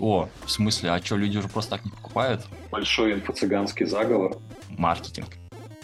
[0.00, 2.46] О, в смысле, а что, люди уже просто так не покупают?
[2.70, 4.36] Большой инфо-цыганский заговор.
[4.70, 5.28] Маркетинг.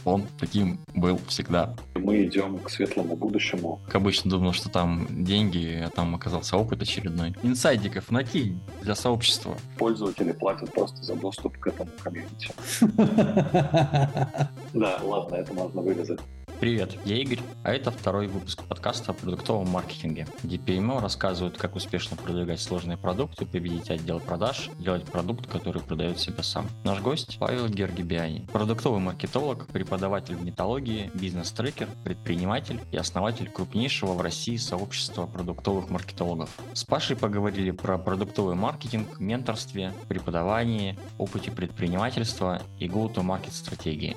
[0.07, 1.75] Он таким был всегда.
[1.96, 3.81] Мы идем к светлому будущему.
[3.87, 7.34] Как обычно думал, что там деньги, а там оказался опыт очередной.
[7.42, 9.57] Инсайдиков накинь для сообщества.
[9.79, 12.51] Пользователи платят просто за доступ к этому комьюнити.
[14.73, 16.21] Да, ладно, это можно вырезать.
[16.59, 21.77] Привет, я Игорь, а это второй выпуск подкаста о продуктовом маркетинге, где PMO рассказывают, как
[21.77, 26.66] успешно продвигать сложные продукты, победить отдел продаж, делать продукт, который продает себя сам.
[26.83, 34.23] Наш гость Павел Гергибиани, продуктовый маркетолог, преподаватель в металлогии, бизнес-трекер, предприниматель и основатель крупнейшего в
[34.23, 36.48] России сообщества продуктовых маркетологов.
[36.73, 44.16] С Пашей поговорили про продуктовый маркетинг, менторстве, преподавании, опыте предпринимательства и go-to-market стратегии.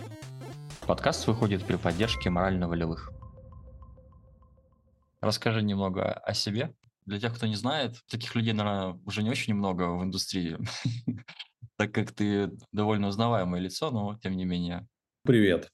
[0.89, 3.11] Подкаст выходит при поддержке морально-волевых.
[5.21, 6.73] Расскажи немного о себе.
[7.05, 10.57] Для тех, кто не знает, таких людей, наверное, уже не очень много в индустрии,
[11.77, 14.88] так как ты довольно узнаваемое лицо, но тем не менее.
[15.23, 15.69] Привет.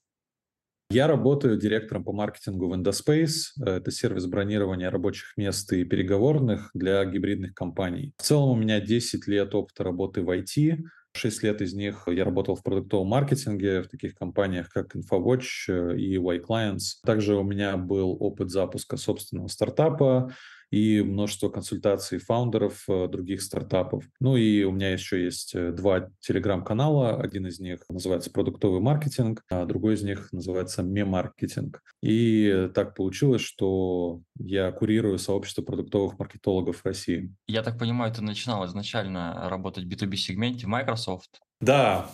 [0.90, 3.64] Я работаю директором по маркетингу в Endospace.
[3.64, 8.12] Это сервис бронирования рабочих мест и переговорных для гибридных компаний.
[8.18, 10.76] В целом у меня 10 лет опыта работы в IT.
[11.16, 15.98] Шесть лет из них я работал в продуктовом маркетинге в таких компаниях, как InfoWatch э,
[15.98, 17.00] и Y-Clients.
[17.04, 20.30] Также у меня был опыт запуска собственного стартапа
[20.70, 24.04] и множество консультаций фаундеров э, других стартапов.
[24.20, 27.20] Ну и у меня еще есть э, два телеграм-канала.
[27.20, 31.82] Один из них называется «Продуктовый маркетинг», а другой из них называется «Ме-маркетинг».
[32.02, 37.34] И так получилось, что я курирую сообщество продуктовых маркетологов в России.
[37.46, 41.40] Я так понимаю, ты начинал изначально работать в B2B-сегменте Microsoft?
[41.60, 42.10] Да,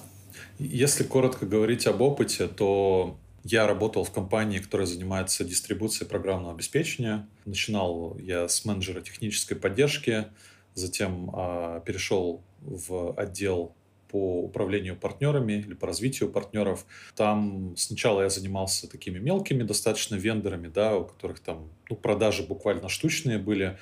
[0.58, 7.28] если коротко говорить об опыте, то я работал в компании, которая занимается дистрибуцией программного обеспечения.
[7.44, 10.26] Начинал я с менеджера технической поддержки,
[10.74, 13.74] затем э, перешел в отдел
[14.12, 16.84] по управлению партнерами или по развитию партнеров.
[17.16, 22.88] Там сначала я занимался такими мелкими достаточно вендорами, да, у которых там ну, продажи буквально
[22.88, 23.78] штучные были.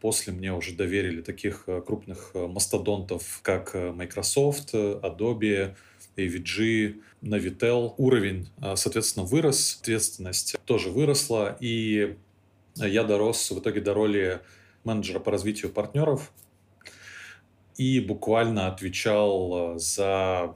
[0.00, 5.74] После мне уже доверили таких э, крупных э, мастодонтов, как э, Microsoft, Adobe,
[6.16, 7.94] AVG, Navitel.
[7.96, 12.16] Уровень, а, соответственно, вырос, ответственность тоже выросла, и
[12.76, 14.40] я дорос в итоге до роли
[14.84, 16.32] менеджера по развитию партнеров
[17.76, 20.54] и буквально отвечал а, за,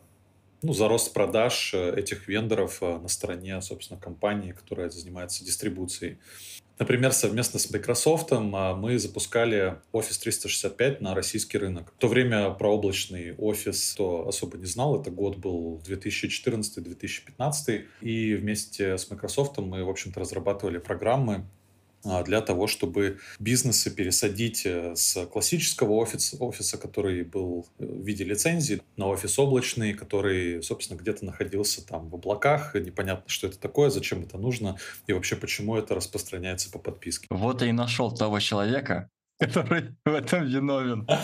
[0.62, 6.18] ну, за рост продаж этих вендоров а, на стороне, собственно, компании, которая занимается дистрибуцией.
[6.78, 11.92] Например, совместно с Microsoft а, мы запускали Office 365 на российский рынок.
[11.96, 15.00] В то время про облачный офис кто особо не знал.
[15.00, 17.84] Это год был 2014-2015.
[18.00, 21.44] И вместе с Microsoft мы, в общем-то, разрабатывали программы
[22.04, 28.24] для того, чтобы бизнесы пересадить э, с классического офиса, офиса, который был э, в виде
[28.24, 32.74] лицензии, на офис облачный, который, собственно, где-то находился там в облаках.
[32.74, 34.76] Непонятно, что это такое, зачем это нужно
[35.06, 37.26] и вообще почему это распространяется по подписке.
[37.30, 41.06] Вот и нашел того человека, который в этом виновен.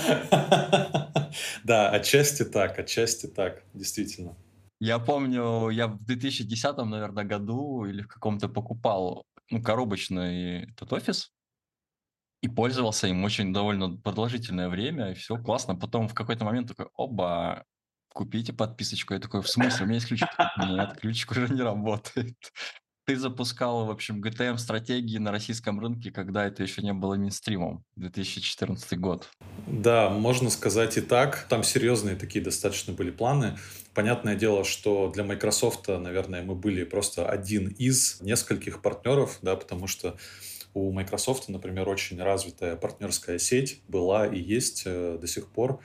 [1.65, 4.37] Да, отчасти так, отчасти так, действительно.
[4.81, 11.32] Я помню, я в 2010, наверное, году или в каком-то покупал ну, коробочный этот офис
[12.44, 15.77] и пользовался им очень довольно продолжительное время, и все классно.
[15.77, 17.65] Потом в какой-то момент такой, оба,
[18.09, 19.15] купите подписочку.
[19.15, 20.28] Я такой, в смысле, у меня есть ключик?
[20.59, 22.37] Нет, ключик уже не работает.
[23.06, 27.84] Ты запускал, в общем, GTM стратегии на российском рынке, когда это еще не было мейнстримом,
[27.97, 29.28] 2014 год.
[29.66, 31.47] Да, можно сказать и так.
[31.50, 33.59] Там серьезные такие достаточно были планы.
[33.93, 39.87] Понятное дело, что для Microsoft, наверное, мы были просто один из нескольких партнеров, да, потому
[39.87, 40.16] что
[40.72, 45.81] у Microsoft, например, очень развитая партнерская сеть была и есть э, до сих пор.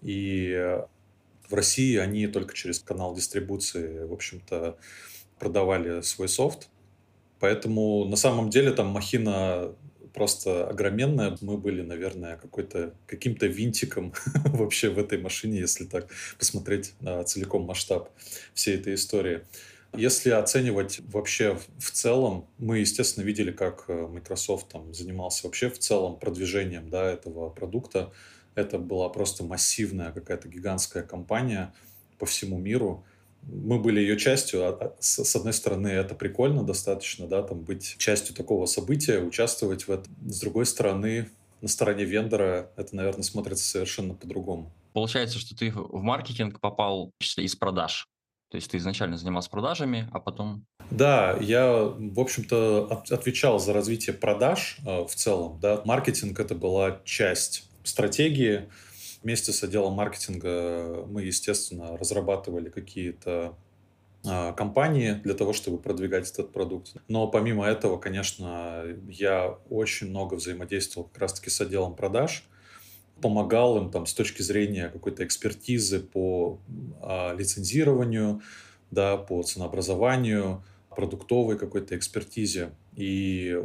[0.00, 0.78] И
[1.50, 4.78] в России они только через канал дистрибуции, в общем-то,
[5.42, 6.68] продавали свой софт.
[7.40, 9.74] Поэтому на самом деле там махина
[10.14, 11.36] просто огроменная.
[11.40, 14.14] Мы были, наверное, какой-то, каким-то винтиком
[14.44, 16.06] вообще в этой машине, если так
[16.38, 18.10] посмотреть на целиком масштаб
[18.54, 19.40] всей этой истории.
[19.96, 25.78] Если оценивать вообще в целом, мы, естественно, видели, как э, Microsoft там занимался вообще в
[25.78, 28.12] целом продвижением да, этого продукта.
[28.54, 31.74] Это была просто массивная какая-то гигантская компания
[32.18, 33.04] по всему миру
[33.42, 34.64] мы были ее частью.
[34.64, 39.88] А, а, с одной стороны, это прикольно достаточно, да, там быть частью такого события, участвовать
[39.88, 40.14] в этом.
[40.28, 41.28] С другой стороны,
[41.60, 44.72] на стороне вендора это, наверное, смотрится совершенно по-другому.
[44.92, 48.08] Получается, что ты в маркетинг попал из продаж.
[48.50, 50.66] То есть ты изначально занимался продажами, а потом...
[50.90, 55.58] Да, я, в общем-то, отвечал за развитие продаж э, в целом.
[55.58, 55.80] Да.
[55.86, 58.68] Маркетинг— это была часть стратегии,
[59.22, 63.56] Вместе с отделом маркетинга мы, естественно, разрабатывали какие-то
[64.24, 66.94] а, компании для того, чтобы продвигать этот продукт.
[67.08, 72.44] Но помимо этого, конечно, я очень много взаимодействовал как раз-таки с отделом продаж,
[73.20, 76.58] помогал им там с точки зрения какой-то экспертизы по
[77.00, 78.42] а, лицензированию,
[78.90, 82.70] да, по ценообразованию, продуктовой какой-то экспертизе.
[82.94, 83.56] И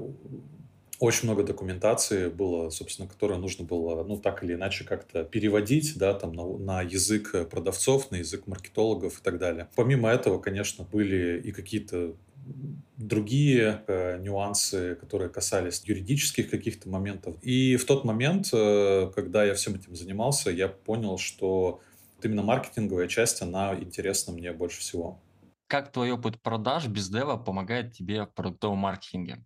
[1.00, 6.14] очень много документации было, собственно, которое нужно было, ну, так или иначе как-то переводить, да,
[6.14, 9.70] там, на, на язык продавцов, на язык маркетологов и так далее.
[9.76, 12.16] Помимо этого, конечно, были и какие-то
[12.98, 17.36] другие э, нюансы, которые касались юридических каких-то моментов.
[17.42, 21.82] И в тот момент, э, когда я всем этим занимался, я понял, что
[22.16, 25.22] вот именно маркетинговая часть, она интересна мне больше всего.
[25.68, 29.46] Как твой опыт продаж без дева помогает тебе в продуктовом маркетинге?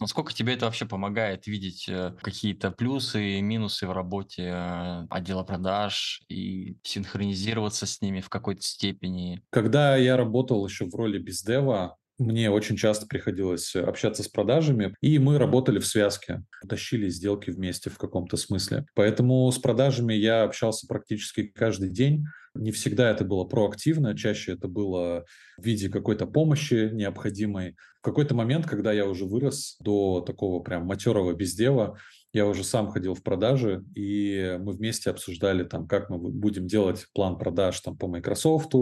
[0.00, 5.42] Насколько тебе это вообще помогает видеть э, какие-то плюсы и минусы в работе э, отдела
[5.42, 9.42] продаж и синхронизироваться с ними в какой-то степени?
[9.50, 15.18] Когда я работал еще в роли бездева, мне очень часто приходилось общаться с продажами, и
[15.18, 18.86] мы работали в связке, тащили сделки вместе в каком-то смысле.
[18.94, 22.24] Поэтому с продажами я общался практически каждый день.
[22.56, 25.24] Не всегда это было проактивно, чаще это было
[25.58, 27.76] в виде какой-то помощи необходимой.
[28.00, 31.98] В какой-то момент, когда я уже вырос до такого прям матерого бездела,
[32.32, 37.06] я уже сам ходил в продажи, и мы вместе обсуждали там, как мы будем делать
[37.14, 38.72] план продаж там по Microsoft,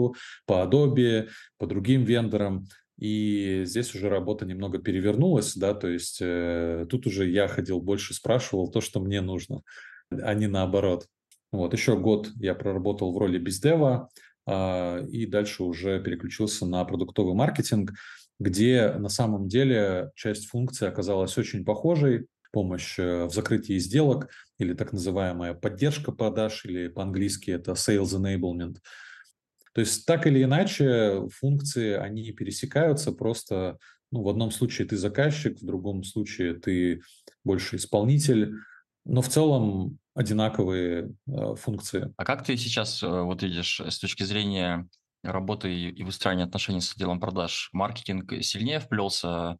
[0.45, 2.65] по Adobe, по другим вендорам.
[2.97, 8.13] И здесь уже работа немного перевернулась, да, то есть э, тут уже я ходил больше,
[8.13, 9.61] спрашивал то, что мне нужно,
[10.09, 11.07] а не наоборот.
[11.51, 14.09] Вот, еще год я проработал в роли бездева,
[14.45, 17.93] а, и дальше уже переключился на продуктовый маркетинг,
[18.39, 24.73] где на самом деле часть функций оказалась очень похожей, помощь э, в закрытии сделок или
[24.73, 28.77] так называемая поддержка продаж, или по-английски это sales enablement.
[29.73, 33.77] То есть так или иначе функции, они пересекаются, просто
[34.09, 37.01] ну, в одном случае ты заказчик, в другом случае ты
[37.43, 38.53] больше исполнитель,
[39.05, 42.13] но в целом одинаковые э, функции.
[42.17, 44.87] А как ты сейчас э, вот видишь с точки зрения
[45.23, 47.69] работы и выстраивания отношений с отделом продаж?
[47.71, 49.57] Маркетинг сильнее вплелся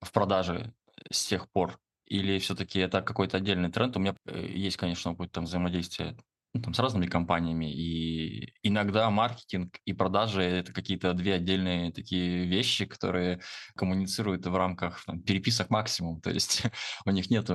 [0.00, 0.72] в продажи
[1.10, 1.78] с тех пор?
[2.06, 3.96] Или все-таки это какой-то отдельный тренд?
[3.96, 6.16] У меня э, есть, конечно, какое-то там взаимодействие
[6.56, 7.70] ну, там, с разными компаниями.
[7.72, 13.40] И иногда маркетинг и продажи– это какие-то две отдельные такие вещи, которые
[13.74, 16.20] коммуницируют в рамках там, переписок максимум.
[16.22, 16.62] То есть
[17.04, 17.48] у них нет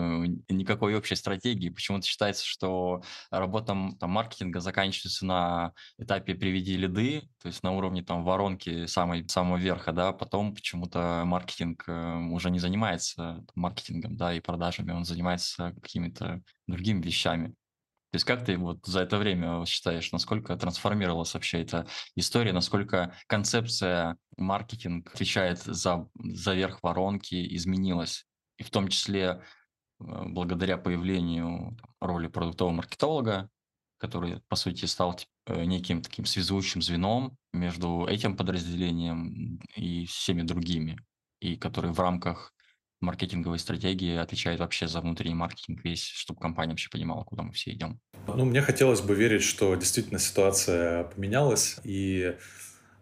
[0.50, 1.70] никакой общей стратегии.
[1.70, 3.02] Почему-то считается, что
[3.32, 9.28] работа там, маркетинга заканчивается на этапе «приведи лиды», то есть на уровне там, воронки самой,
[9.28, 15.06] самого верха, да, потом почему-то маркетинг э, уже не занимается маркетингом, да, и продажами, он
[15.06, 17.56] занимается какими-то другими вещами.
[18.12, 23.16] То есть как ты вот за это время считаешь, насколько трансформировалась вообще эта история, насколько
[23.28, 28.26] концепция маркетинг отвечает за, за верх воронки, изменилась?
[28.58, 29.40] И в том числе э,
[30.00, 33.50] благодаря появлению роли продуктового маркетолога,
[33.98, 41.00] который, по сути, стал э, неким таким связующим звеном между этим подразделением и всеми другими,
[41.40, 42.54] и который в рамках
[43.02, 47.72] маркетинговой стратегии отвечает вообще за внутренний маркетинг весь, чтобы компания вообще понимала, куда мы все
[47.72, 48.00] идем?
[48.28, 52.36] Ну, мне хотелось бы верить, что действительно ситуация поменялась, и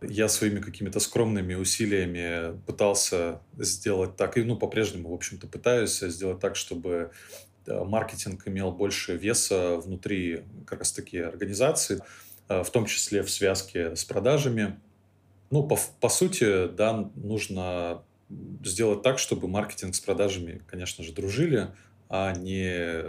[0.01, 6.39] я своими какими-то скромными усилиями пытался сделать так, и ну, по-прежнему, в общем-то, пытаюсь сделать
[6.39, 7.12] так, чтобы
[7.68, 12.01] маркетинг имел больше веса внутри как раз-таки организации,
[12.48, 14.79] в том числе в связке с продажами.
[15.51, 18.03] Ну, по, по сути, да, нужно
[18.63, 21.69] сделать так, чтобы маркетинг с продажами, конечно же, дружили,
[22.09, 23.03] а не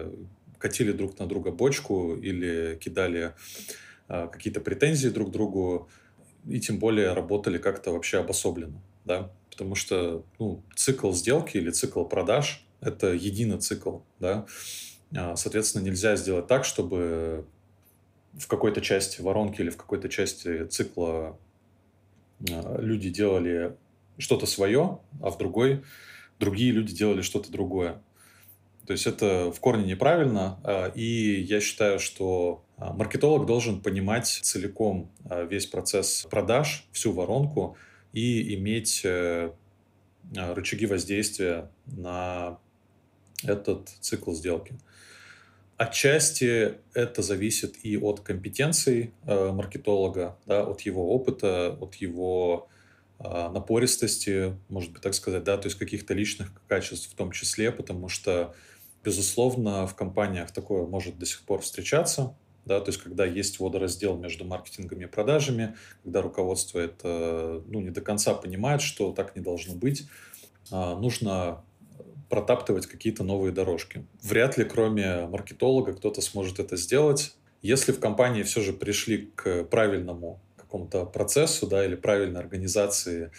[0.59, 3.35] катили друг на друга бочку или кидали
[4.09, 5.89] а, какие-то претензии друг другу,
[6.47, 12.05] и тем более работали как-то вообще обособленно, да, потому что ну, цикл сделки или цикл
[12.05, 14.47] продаж– это единый цикл, да,
[15.17, 17.47] а, соответственно, нельзя сделать так, чтобы
[18.39, 21.39] в какой-то части воронки или в какой-то части цикла
[22.51, 23.77] а, люди делали
[24.21, 25.83] что-то свое, а в другой
[26.41, 28.03] другие люди делали что-то другое.
[28.87, 34.27] То есть это в корне неправильно, а, и я считаю, что а, маркетолог должен понимать
[34.27, 37.77] целиком а, весь процесс продаж, всю воронку
[38.13, 39.53] и иметь э,
[40.35, 42.59] рычаги воздействия на
[43.45, 44.77] этот цикл сделки.
[45.77, 52.69] Отчасти это зависит и от компетенций э, маркетолога, да, от его опыта, от его
[53.23, 58.09] напористости, может быть, так сказать, да, то есть каких-то личных качеств в том числе, потому
[58.09, 58.55] что,
[59.05, 62.35] безусловно, в компаниях такое может до сих пор встречаться,
[62.65, 67.91] да, то есть когда есть водораздел между маркетингом и продажами, когда руководство это ну, не
[67.91, 70.09] до конца понимает, что так не должно быть,
[70.71, 71.65] а, нужно
[72.29, 74.07] протаптывать какие-то новые дорожки.
[74.23, 77.35] Вряд ли, кроме маркетолога, кто-то сможет это сделать.
[77.61, 83.33] Если в компании все же пришли к правильному какому-то процессу да, или правильной организации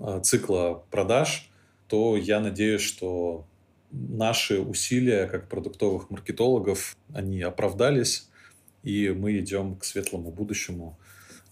[0.00, 1.50] э, цикла продаж,
[1.88, 3.46] то я надеюсь, что
[3.90, 8.30] наши усилия как продуктовых маркетологов, они оправдались,
[8.82, 10.98] и мы идем к светлому будущему,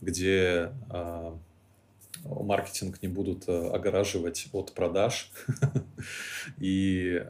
[0.01, 1.33] где э,
[2.25, 5.31] маркетинг не будут э, огораживать от продаж,
[6.59, 7.23] и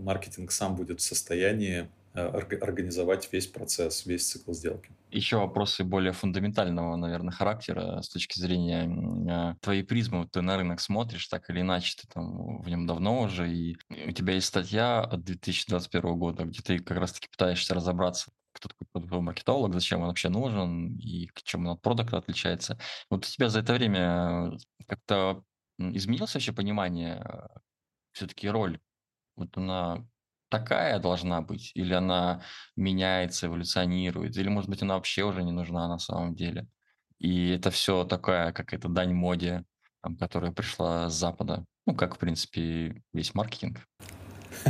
[0.00, 4.90] маркетинг сам будет в состоянии организовать весь процесс, весь цикл сделки.
[5.12, 10.26] Еще вопросы более фундаментального, наверное, характера с точки зрения твоей призмы.
[10.26, 14.12] Ты на рынок смотришь так или иначе, ты там в нем давно уже, и у
[14.12, 19.74] тебя есть статья от 2021 года, где ты как раз-таки пытаешься разобраться кто такой маркетолог,
[19.74, 22.78] зачем он вообще нужен и к чем он от продукта отличается.
[23.10, 24.52] Вот у тебя за это время
[24.86, 25.42] как-то
[25.78, 27.48] изменилось вообще понимание, э,
[28.12, 28.78] все-таки роль?
[29.36, 30.06] Вот она
[30.52, 32.42] такая должна быть, или она
[32.76, 36.68] меняется, эволюционирует, или, может быть, она вообще уже не нужна на самом деле?
[37.18, 39.64] И это все такая какая-то дань моде,
[40.20, 41.64] которая пришла с Запада.
[41.86, 43.78] Ну, как, в принципе, весь маркетинг.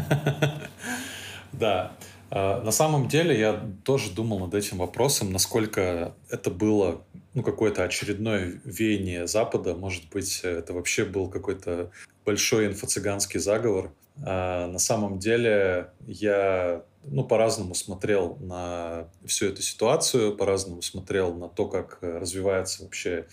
[1.53, 1.93] Да.
[2.31, 7.85] А, на самом деле я тоже думал над этим вопросом, насколько это было ну, какое-то
[7.85, 9.75] очередное веяние Запада.
[9.75, 11.91] Может быть, это вообще был какой-то
[12.25, 13.93] большой инфо-цыганский заговор.
[14.25, 21.49] А на самом деле я ну, по-разному смотрел на всю эту ситуацию, по-разному смотрел на
[21.49, 23.27] то, как развивается вообще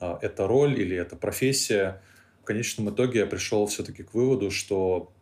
[0.00, 2.02] а, эта роль или эта профессия.
[2.42, 5.12] В конечном итоге я пришел все-таки к выводу, что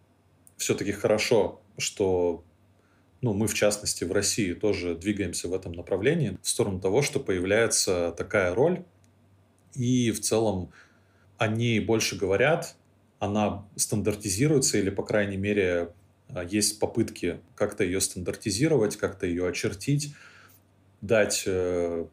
[0.56, 2.44] все-таки хорошо, что
[3.20, 7.20] ну, мы, в частности, в России тоже двигаемся в этом направлении, в сторону того, что
[7.20, 8.84] появляется такая роль,
[9.74, 10.72] и в целом
[11.38, 12.76] о ней больше говорят,
[13.18, 15.92] она стандартизируется, или, по крайней мере,
[16.28, 20.14] а, есть попытки как-то ее стандартизировать, как-то ее очертить,
[21.00, 22.06] дать э,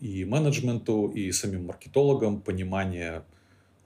[0.00, 3.24] и менеджменту, и самим маркетологам понимание,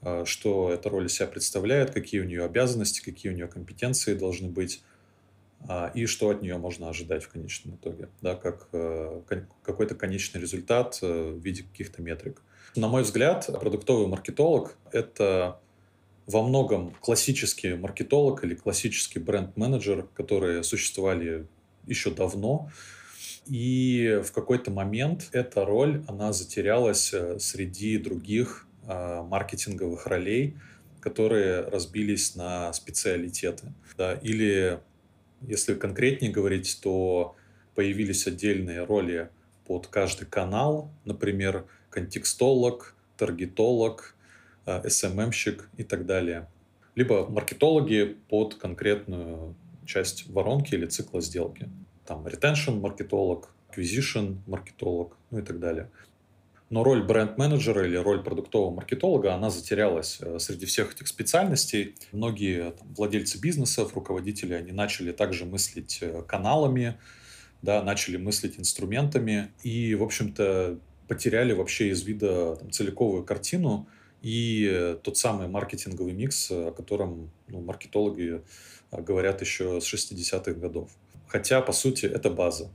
[0.03, 4.15] а, что эта роль из себя представляет, какие у нее обязанности, какие у нее компетенции
[4.15, 4.83] должны быть.
[5.69, 9.23] А, и что от нее можно ожидать в конечном итоге, да, как э,
[9.63, 12.43] какой-то конечный результат э, в виде каких-то метрик.
[12.77, 15.59] На мой взгляд, продуктовый маркетолог— это
[16.27, 21.47] во многом классический маркетолог или классический бренд-менеджер, которые существовали
[21.87, 22.71] еще давно,
[23.47, 30.57] и в какой-то момент эта роль, она затерялась э, среди других маркетинговых ролей,
[31.01, 33.73] которые разбились на специалитеты.
[33.97, 34.81] Да, или
[35.41, 37.37] если конкретнее говорить, то
[37.75, 39.29] появились отдельные роли
[39.67, 44.16] под каждый канал, например, контекстолог, таргетолог,
[44.67, 46.49] SMM-щик э, и так далее.
[46.95, 49.55] Либо маркетологи под конкретную
[49.85, 51.69] часть воронки или цикла сделки.
[52.07, 55.91] Там retention маркетолог, acquisition маркетолог, ну и так далее.
[56.69, 61.95] Но роль бренд-менеджера или роль продуктового маркетолога, она затерялась э, среди всех этих специальностей.
[62.11, 66.99] Многие там, владельцы бизнесов, руководители, они начали также мыслить э, каналами,
[67.63, 73.89] да, начали мыслить инструментами и, в общем-то, потеряли вообще из вида там, целиковую картину
[74.27, 78.43] и тот самый маркетинговый микс, о котором ну, маркетологи
[78.91, 80.91] э, говорят еще с 60-х годов.
[81.29, 82.69] Хотя, по сути, это база.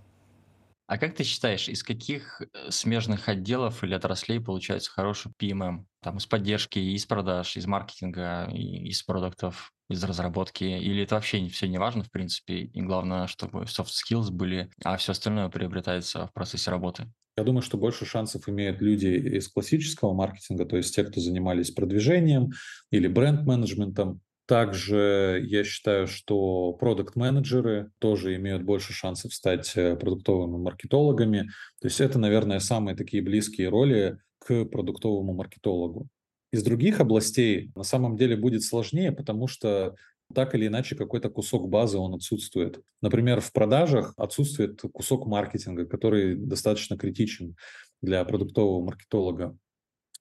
[0.88, 5.84] А как ты считаешь, из каких э, смежных отделов или отраслей получается хороший PMM?
[6.02, 10.64] Там из поддержки, из продаж, из маркетинга, из продуктов, из разработки?
[10.64, 14.96] Или это вообще все не важно, в принципе, и главное, чтобы soft skills были, а
[14.96, 17.12] все остальное приобретается в процессе работы?
[17.38, 21.72] Я думаю, что больше шансов имеют люди из классического маркетинга, то есть те, кто занимались
[21.72, 22.52] продвижением
[22.92, 31.50] или бренд-менеджментом, также я считаю, что продукт-менеджеры тоже имеют больше шансов стать э, продуктовыми маркетологами.
[31.80, 36.10] То есть это, наверное, самые такие близкие роли к продуктовому маркетологу.
[36.52, 39.96] Из других областей на самом деле будет сложнее, потому что
[40.32, 42.82] так или иначе какой-то кусок базы он отсутствует.
[43.02, 47.56] Например, в продажах отсутствует кусок маркетинга, который достаточно критичен
[48.02, 49.58] для продуктового маркетолога.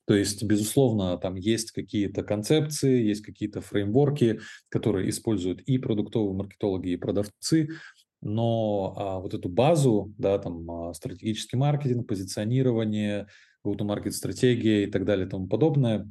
[0.06, 6.88] То есть, безусловно, там есть какие-то концепции, есть какие-то фреймворки, которые используют и продуктовые маркетологи,
[6.88, 7.68] и продавцы,
[8.20, 13.28] но а, вот эту базу, да, там а, стратегический маркетинг, позиционирование,
[13.64, 16.10] go-to-market стратегия и так далее и тому подобное,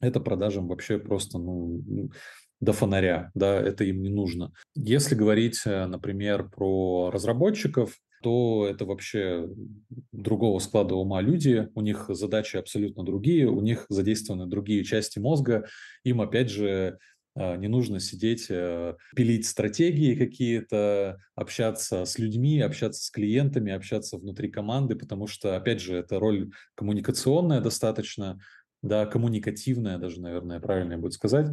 [0.00, 2.10] это продажам вообще просто, ну,
[2.60, 4.52] до фонаря, да, это им не нужно.
[4.74, 9.50] Если говорить, э, например, про разработчиков, то это вообще
[10.12, 15.66] другого склада ума люди, у них задачи абсолютно другие, у них задействованы другие части мозга,
[16.04, 16.98] им, опять же,
[17.36, 24.18] а, не нужно сидеть, э, пилить стратегии какие-то, общаться с людьми, общаться с клиентами, общаться
[24.18, 28.38] внутри команды, потому что, опять же, это роль коммуникационная достаточно,
[28.82, 31.48] да, коммуникативная даже, наверное, правильно будет сказать.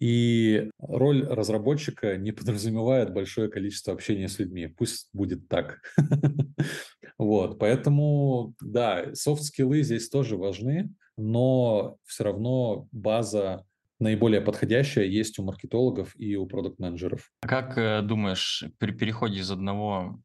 [0.00, 4.66] И роль разработчика не подразумевает большое количество общения с людьми.
[4.66, 5.80] Пусть будет так.
[7.18, 13.66] Вот, поэтому, да, софт-скиллы здесь тоже важны, но все равно база
[13.98, 17.30] наиболее подходящая есть у маркетологов и у продукт-менеджеров.
[17.42, 20.18] А как э, думаешь, при переходе из одного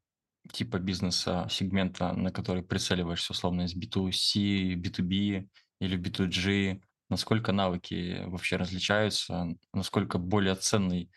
[0.51, 5.47] типа бизнеса, сегмента, на который прицеливаешься, условно, из B2C, B2B
[5.81, 11.11] или B2G, насколько навыки вообще различаются, насколько более ценный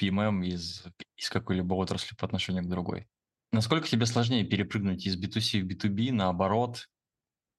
[0.00, 0.84] PMM из,
[1.16, 3.08] из какой-либо отрасли по отношению к другой?
[3.52, 6.88] Насколько тебе сложнее перепрыгнуть из B2C в B2B, наоборот?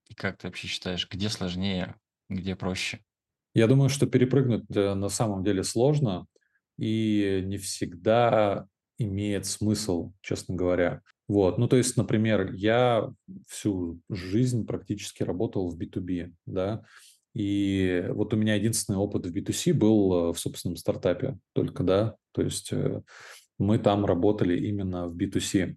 [0.09, 1.95] И как ты вообще считаешь, где сложнее,
[2.29, 3.03] где проще?
[3.53, 6.25] Я думаю, что перепрыгнуть э, на самом деле сложно
[6.77, 11.01] и не всегда имеет смысл, честно говоря.
[11.27, 13.09] Вот, ну то есть, например, я
[13.47, 16.83] всю жизнь практически работал в B2B, да,
[17.33, 22.15] и вот у меня единственный опыт в B2C был э, в собственном стартапе только, да,
[22.31, 23.01] то есть э,
[23.57, 25.75] мы там работали именно в B2C.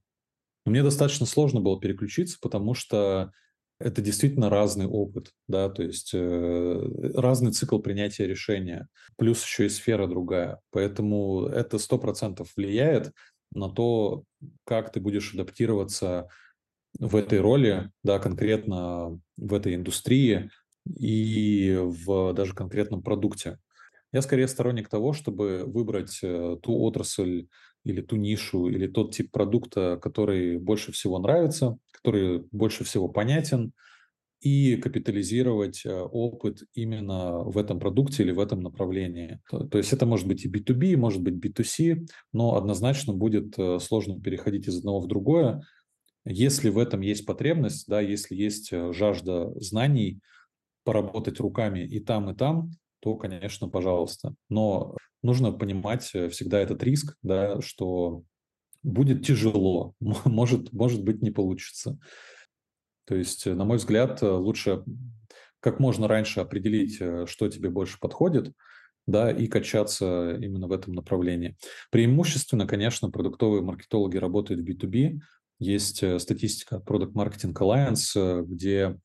[0.66, 3.32] Мне достаточно сложно было переключиться, потому что
[3.78, 9.70] это действительно разный опыт, да, то есть э, разный цикл принятия решения, плюс еще и
[9.70, 10.60] сфера другая.
[10.70, 13.12] Поэтому это сто процентов влияет
[13.52, 14.24] на то,
[14.64, 16.28] как ты будешь адаптироваться
[16.98, 20.50] в этой роли, да, конкретно в этой индустрии
[20.98, 23.58] и в даже конкретном продукте.
[24.12, 27.48] Я скорее сторонник того, чтобы выбрать э, ту отрасль
[27.84, 33.72] или ту нишу, или тот тип продукта, который больше всего нравится, который больше всего понятен,
[34.40, 39.40] и капитализировать э, опыт именно в этом продукте или в этом направлении.
[39.50, 44.20] То, есть это может быть и B2B, может быть B2C, но однозначно будет э, сложно
[44.20, 45.62] переходить из одного в другое.
[46.24, 50.20] Если в этом есть потребность, да, если есть жажда знаний,
[50.86, 52.70] поработать руками и там, и там,
[53.00, 54.34] то, конечно, пожалуйста.
[54.48, 58.22] Но нужно понимать всегда этот риск, да, что
[58.82, 61.98] будет тяжело, может, может быть, не получится.
[63.04, 64.84] То есть, на мой взгляд, лучше
[65.60, 66.94] как можно раньше определить,
[67.28, 68.52] что тебе больше подходит,
[69.06, 71.56] да, и качаться именно в этом направлении.
[71.90, 75.20] Преимущественно, конечно, продуктовые маркетологи работают в B2B.
[75.58, 78.98] Есть статистика Product Marketing Alliance, где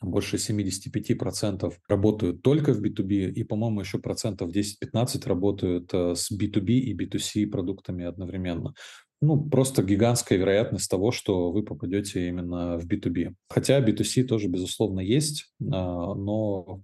[0.00, 6.70] больше 75% работают только в B2B, и, по-моему, еще процентов 10-15 работают э, с B2B
[6.70, 8.74] и B2C продуктами одновременно.
[9.20, 13.34] Ну, просто гигантская вероятность того, что вы попадете именно в B2B.
[13.48, 16.82] Хотя B2C тоже, безусловно, есть, а, но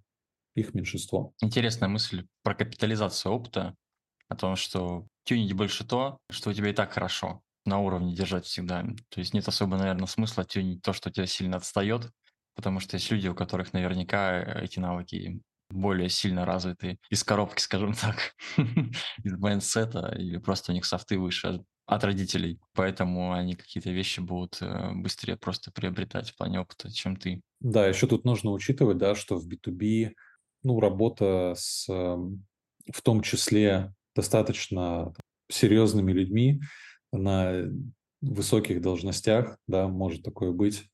[0.56, 1.32] их меньшинство.
[1.40, 3.76] Интересная мысль про капитализацию опыта,
[4.28, 8.46] о том, что тюнить больше то, что у тебя и так хорошо, на уровне держать
[8.46, 8.82] всегда.
[9.10, 12.10] То есть нет особо, наверное, смысла тюнить то, что у тебя сильно отстает,
[12.54, 17.94] потому что есть люди, у которых наверняка эти навыки более сильно развиты из коробки, скажем
[17.94, 18.34] так,
[19.22, 22.58] из mindset а, или просто у них софты выше от родителей.
[22.74, 27.42] Поэтому они какие-то вещи будут э, быстрее просто приобретать в плане опыта, чем ты.
[27.60, 30.12] Да, еще тут нужно учитывать, да, что в B2B
[30.62, 32.46] ну, работа с эм,
[32.90, 35.12] в том числе достаточно
[35.50, 36.60] серьезными людьми
[37.12, 37.64] на
[38.22, 40.84] высоких должностях, да, может такое быть.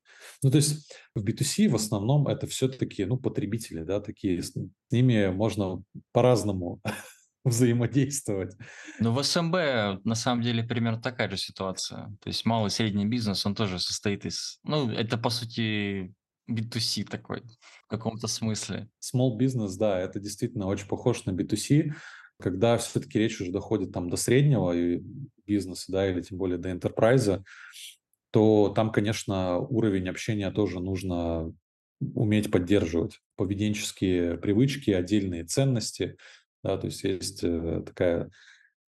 [0.42, 4.54] Ну, то есть в B2C в основном это все-таки, ну, потребители, да, такие, с
[4.90, 6.80] ними можно по-разному
[7.44, 8.56] взаимодействовать.
[8.98, 12.16] Ну, в СМБ на самом деле примерно такая же ситуация.
[12.20, 14.58] То есть малый и средний бизнес, он тоже состоит из...
[14.62, 16.14] Ну, это по сути
[16.50, 17.42] B2C такой
[17.84, 18.88] в каком-то смысле.
[19.00, 21.92] Small business, да, это действительно очень похож на B2C,
[22.40, 24.74] когда все-таки речь уже доходит там до среднего
[25.46, 27.42] бизнеса, да, или тем более до enterprise,
[28.30, 31.52] то там, конечно, уровень общения тоже нужно
[32.00, 33.20] уметь поддерживать.
[33.36, 36.16] Поведенческие привычки, отдельные ценности.
[36.62, 38.30] Да, то есть есть э, такая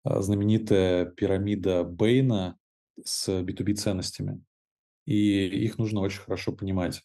[0.03, 2.57] а, знаменитая пирамида Бейна
[3.03, 4.41] с B2B ценностями.
[5.05, 7.01] И их нужно очень хорошо понимать.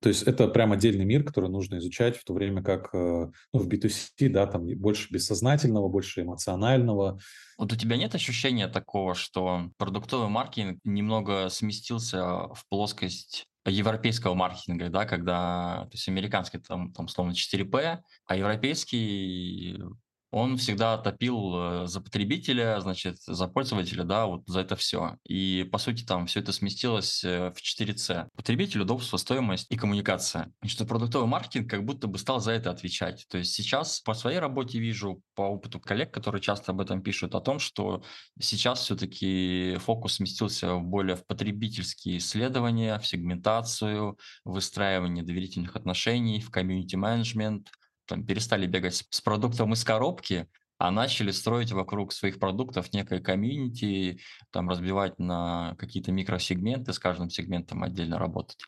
[0.00, 3.58] То есть это прям отдельный мир, который нужно изучать, в то время как э, ну,
[3.58, 7.18] в B2C, да, там больше бессознательного, больше эмоционального.
[7.58, 14.88] Вот у тебя нет ощущения такого, что продуктовый маркетинг немного сместился в плоскость европейского маркетинга,
[14.88, 19.82] да, когда, то есть американский там, там словно 4P, а европейский
[20.30, 25.16] он всегда топил э, за потребителя, значит, за пользователя, да, вот за это все.
[25.24, 28.28] И, по сути, там все это сместилось э, в 4C.
[28.36, 30.52] Потребитель, удобство, стоимость и коммуникация.
[30.62, 33.26] И что продуктовый маркетинг как будто бы стал за это отвечать.
[33.30, 37.34] То есть сейчас по своей работе вижу, по опыту коллег, которые часто об этом пишут,
[37.34, 38.02] о том, что
[38.38, 47.70] сейчас все-таки фокус сместился более в потребительские исследования, в сегментацию, выстраивание доверительных отношений, в комьюнити-менеджмент,
[48.08, 54.20] там, перестали бегать с продуктом из коробки, а начали строить вокруг своих продуктов некое комьюнити,
[54.50, 58.58] там разбивать на какие-то микросегменты, с каждым сегментом отдельно работать.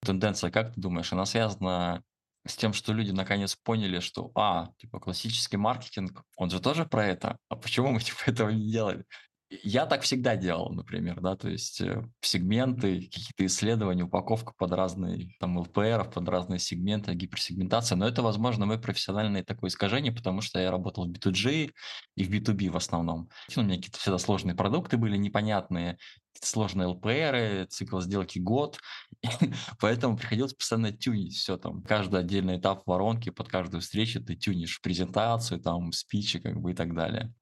[0.00, 2.02] Тенденция, как ты думаешь, она связана
[2.46, 7.06] с тем, что люди наконец поняли, что, а, типа, классический маркетинг, он же тоже про
[7.06, 9.04] это, а почему мы, типа, этого не делали?
[9.50, 15.30] Я так всегда делал, например, да, то есть э, сегменты, какие-то исследования, упаковка под разные,
[15.40, 20.60] там, LPR, под разные сегменты, гиперсегментация, но это, возможно, мое профессиональное такое искажение, потому что
[20.60, 21.72] я работал в B2G
[22.16, 23.30] и в B2B в основном.
[23.56, 25.96] У меня какие-то всегда сложные продукты были непонятные,
[26.42, 28.78] сложные LPR, цикл сделки год,
[29.80, 34.82] поэтому приходилось постоянно тюнить все там, каждый отдельный этап воронки, под каждую встречу ты тюнишь
[34.82, 37.32] презентацию, там, спичи, как бы и так далее.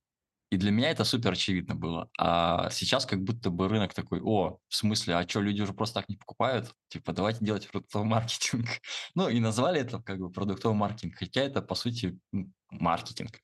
[0.50, 2.08] И для меня это супер очевидно было.
[2.18, 6.00] А сейчас как будто бы рынок такой, о, в смысле, а что, люди уже просто
[6.00, 6.72] так не покупают?
[6.88, 8.66] Типа, давайте делать продуктовый маркетинг.
[9.14, 12.16] ну, и назвали это как бы продуктовый маркетинг, хотя это, по сути,
[12.70, 13.40] маркетинг.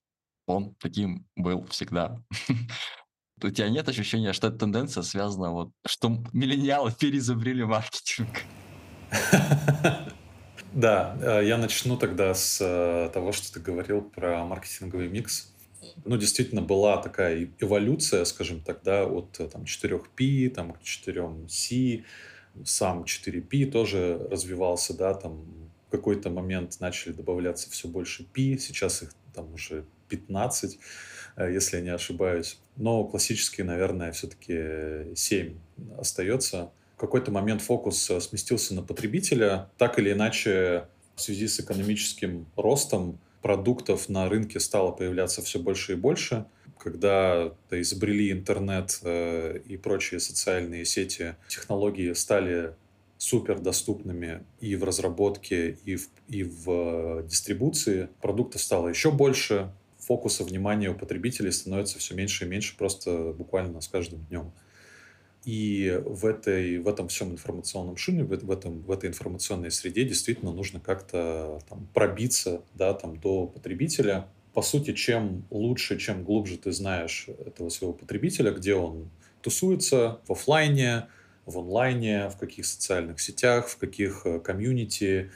[0.46, 2.22] Он таким был всегда.
[3.42, 8.42] У тебя нет ощущения, что эта тенденция связана вот, что миллениалы переизобрели маркетинг?
[10.72, 15.51] Да, э, я начну тогда с э, того, что ты говорил про маркетинговый микс
[16.04, 22.04] ну, действительно была такая эволюция, скажем так, да, от э, там, 4P там, к 4C,
[22.64, 25.44] сам 4P тоже развивался, да, там
[25.88, 30.78] в какой-то момент начали добавляться все больше P, сейчас их там уже 15,
[31.36, 32.58] э, если я не ошибаюсь.
[32.76, 35.54] Но классический, наверное, все-таки 7
[35.98, 36.70] остается.
[36.96, 39.70] В какой-то момент фокус э, сместился на потребителя.
[39.78, 45.92] Так или иначе, в связи с экономическим ростом продуктов на рынке стало появляться все больше
[45.92, 46.46] и больше.
[46.78, 52.74] Когда изобрели интернет э, и прочие социальные сети, технологии стали
[53.18, 56.70] супер доступными и в разработке, и в, и в
[57.20, 58.08] э, дистрибуции.
[58.20, 63.80] Продуктов стало еще больше, фокуса внимания у потребителей становится все меньше и меньше просто буквально
[63.80, 64.52] с каждым днем.
[65.44, 70.52] И в, этой, в этом всем информационном шуме, в, этом, в этой информационной среде действительно
[70.52, 74.28] нужно как-то там, пробиться да, там, до потребителя.
[74.54, 80.32] По сути, чем лучше, чем глубже ты знаешь этого своего потребителя, где он тусуется, в
[80.32, 81.08] офлайне,
[81.46, 85.32] в онлайне, в каких социальных сетях, в каких э, комьюнити,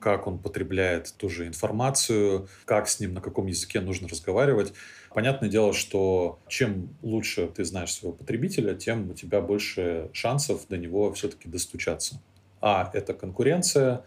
[0.00, 4.72] как он потребляет ту же информацию, как с ним, на каком языке нужно разговаривать.
[5.14, 10.76] Понятное дело, что чем лучше ты знаешь своего потребителя, тем у тебя больше шансов до
[10.76, 12.20] него все-таки достучаться.
[12.60, 14.04] А– это конкуренция,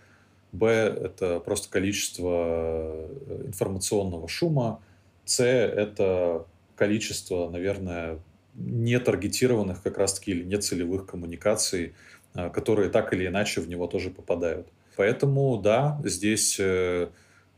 [0.51, 0.67] Б–
[1.03, 4.81] это просто количество э, информационного шума,
[5.23, 8.19] С– это количество, наверное,
[8.55, 11.93] не таргетированных как раз-таки или нецелевых коммуникаций,
[12.35, 14.67] э, которые так или иначе в него тоже попадают.
[14.97, 17.07] Поэтому, да, здесь э,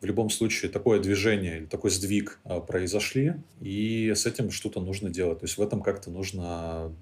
[0.01, 5.09] в любом случае такое движение или такой сдвиг а, произошли, и с этим что-то нужно
[5.09, 5.39] делать.
[5.39, 6.93] То есть в этом как-то нужно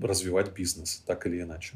[0.00, 1.74] развивать бизнес, так или иначе.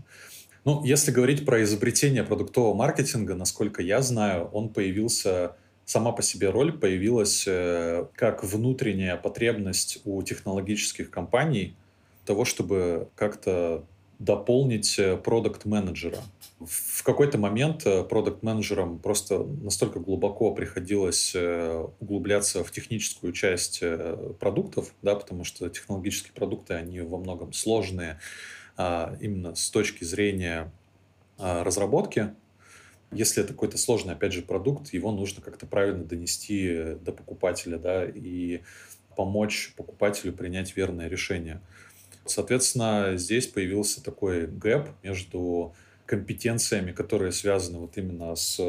[0.64, 6.48] Ну, если говорить про изобретение продуктового маркетинга, насколько я знаю, он появился, сама по себе
[6.48, 11.77] роль появилась э, как внутренняя потребность у технологических компаний
[12.24, 13.85] того, чтобы как-то
[14.18, 16.18] дополнить э, продукт-менеджера.
[16.61, 23.83] В какой-то момент э, продукт-менеджерам просто настолько глубоко приходилось э, углубляться в техническую часть
[24.38, 28.19] продуктов, да, потому что технологические продукты, они во многом сложные
[28.77, 30.73] а, именно с точки зрения
[31.38, 32.35] а, разработки.
[33.12, 38.05] Если это какой-то сложный, опять же, продукт, его нужно как-то правильно донести до покупателя, да,
[38.05, 38.62] и
[39.17, 41.61] помочь покупателю принять верное решение.
[42.27, 45.75] Соответственно, здесь появился такой гэп между
[46.07, 48.61] компетенциями, которые связаны вот именно с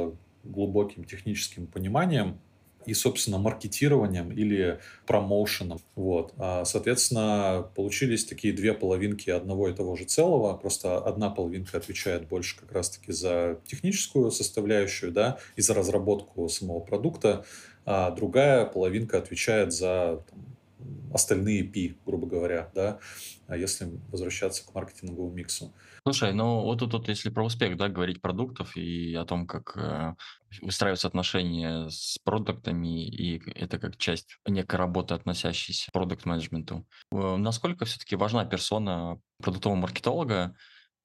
[0.44, 2.40] глубоким техническим пониманием
[2.86, 5.80] и, собственно, маркетированием или промоушеном.
[5.96, 6.34] Вот.
[6.38, 10.56] А, соответственно, получились такие две половинки одного и того же целого.
[10.56, 16.80] Просто одна половинка отвечает больше как раз-таки за техническую составляющую, да, и за разработку самого
[16.80, 17.44] продукта,
[17.86, 20.46] а другая половинка отвечает за там,
[21.14, 23.00] остальные P, грубо говоря, да,
[23.50, 25.74] если возвращаться к маркетинговому миксу.
[26.08, 29.76] Слушай, ну вот тут, вот, если про успех, да, говорить продуктов и о том, как
[29.76, 30.14] э,
[30.62, 36.86] выстраиваются отношения с продуктами, и это как часть некой работы, относящейся к продукт-менеджменту.
[37.12, 40.56] Э, насколько все-таки важна персона продуктового маркетолога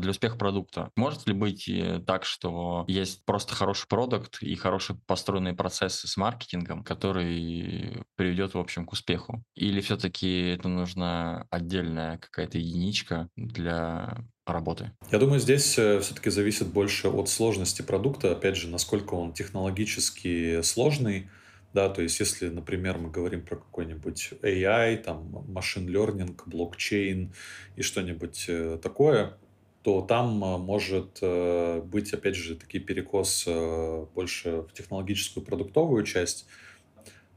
[0.01, 0.91] для успеха продукта.
[0.97, 6.17] Может ли быть э, так, что есть просто хороший продукт и хорошие построенные процессы с
[6.19, 9.43] маркетингом, который приведет, в общем, к успеху?
[9.55, 14.19] Или все-таки это нужна отдельная какая-то единичка для
[14.53, 14.93] работы?
[15.11, 20.63] Я думаю, здесь э, все-таки зависит больше от сложности продукта, опять же, насколько он технологически
[20.63, 21.29] сложный,
[21.73, 27.33] да, то есть если, например, мы говорим про какой-нибудь AI, там, машин learning, блокчейн
[27.77, 29.37] и что-нибудь э, такое,
[29.83, 36.05] то там а, может э, быть, опять же, таки перекос э, больше в технологическую продуктовую
[36.05, 36.47] часть.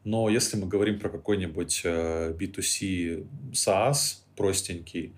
[0.04, 3.24] Но если мы говорим про какой-нибудь B2C э,
[3.54, 5.16] SaaS простенький,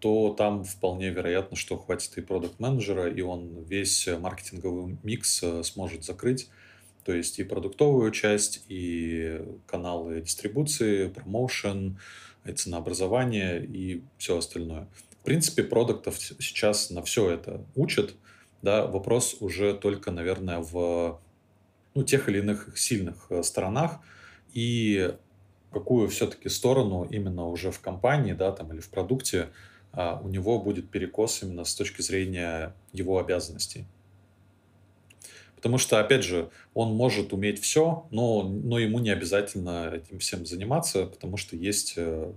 [0.00, 6.48] то там вполне вероятно, что хватит и продукт-менеджера, и он весь маркетинговый микс сможет закрыть.
[7.04, 11.98] То есть и продуктовую часть, и каналы дистрибуции, промоушен,
[12.44, 14.88] и ценообразование, и все остальное.
[15.20, 18.14] В принципе, продуктов сейчас на все это учат.
[18.62, 21.20] Да, вопрос уже только, наверное, в
[21.94, 24.00] ну, тех или иных сильных э, сторонах
[24.52, 25.14] и
[25.72, 29.48] какую все-таки сторону именно уже в компании, да, там или в продукте
[29.92, 33.86] у него будет перекос именно с точки зрения его обязанностей.
[35.60, 40.46] Потому что, опять же, он может уметь все, но, но ему не обязательно этим всем
[40.46, 42.32] заниматься, потому что есть э,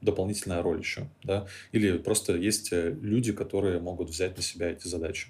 [0.00, 4.88] дополнительная роль еще, да, или просто есть э, люди, которые могут взять на себя эти
[4.88, 5.28] задачи.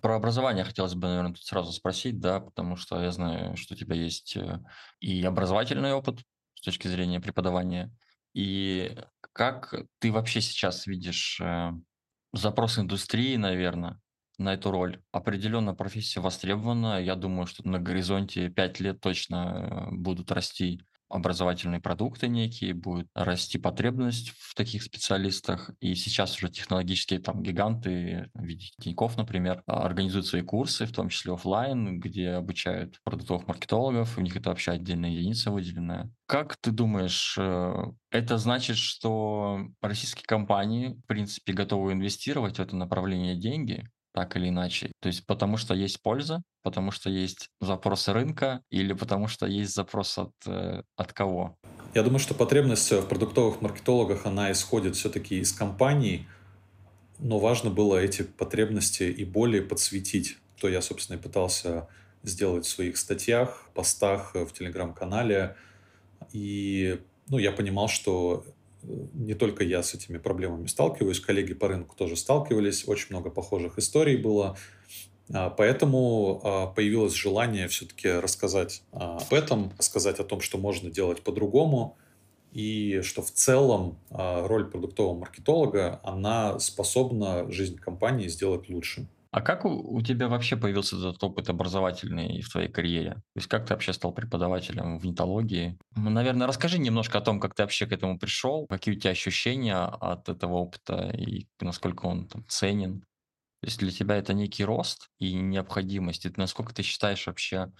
[0.00, 3.76] Про образование хотелось бы, наверное, тут сразу спросить, да, потому что я знаю, что у
[3.76, 4.58] тебя есть э,
[4.98, 6.18] и образовательный опыт
[6.54, 7.94] с точки зрения преподавания,
[8.34, 8.96] и
[9.38, 11.70] как ты вообще сейчас видишь э,
[12.32, 14.00] запрос индустрии, наверное,
[14.36, 15.00] на эту роль.
[15.12, 17.00] Определенно профессия востребована.
[17.00, 23.58] Я думаю, что на горизонте 5 лет точно будут расти образовательные продукты некие, будет расти
[23.58, 25.70] потребность в таких специалистах.
[25.80, 31.08] И сейчас уже технологические там гиганты в виде Тинькофф, например, организуют свои курсы, в том
[31.08, 36.10] числе офлайн, где обучают продуктовых маркетологов, у них это вообще отдельная единица выделенная.
[36.26, 37.72] Как ты думаешь, э,
[38.10, 43.88] это значит, что российские компании, в принципе, готовы инвестировать в это направление деньги,
[44.18, 44.90] так или иначе.
[45.00, 49.72] То есть потому что есть польза, потому что есть запросы рынка или потому что есть
[49.72, 51.56] запрос от, э, от кого?
[51.94, 56.26] Я думаю, что потребность в продуктовых маркетологах, она исходит все-таки из компаний,
[57.20, 60.38] но важно было эти потребности и более подсветить.
[60.60, 61.86] То я, собственно, и пытался
[62.24, 65.54] сделать в своих статьях, постах в телеграм-канале.
[66.32, 68.44] И ну, я понимал, что
[69.14, 73.78] не только я с этими проблемами сталкиваюсь, коллеги по рынку тоже сталкивались, очень много похожих
[73.78, 74.56] историй было.
[75.32, 80.90] А, поэтому а, появилось желание все-таки рассказать а, об этом, рассказать о том, что можно
[80.90, 81.96] делать по-другому,
[82.52, 89.06] и что в целом роль продуктового маркетолога, она способна жизнь компании сделать лучше.
[89.30, 93.14] А как у, у тебя вообще появился этот опыт образовательный в твоей карьере?
[93.14, 95.78] То есть как ты вообще стал преподавателем в нетологии?
[95.96, 99.76] Наверное, расскажи немножко о том, как ты вообще к этому пришел, какие у тебя ощущения
[99.76, 103.00] от этого опыта и насколько он там, ценен.
[103.60, 106.24] То есть для тебя это некий рост и необходимость.
[106.24, 107.70] И насколько ты считаешь вообще,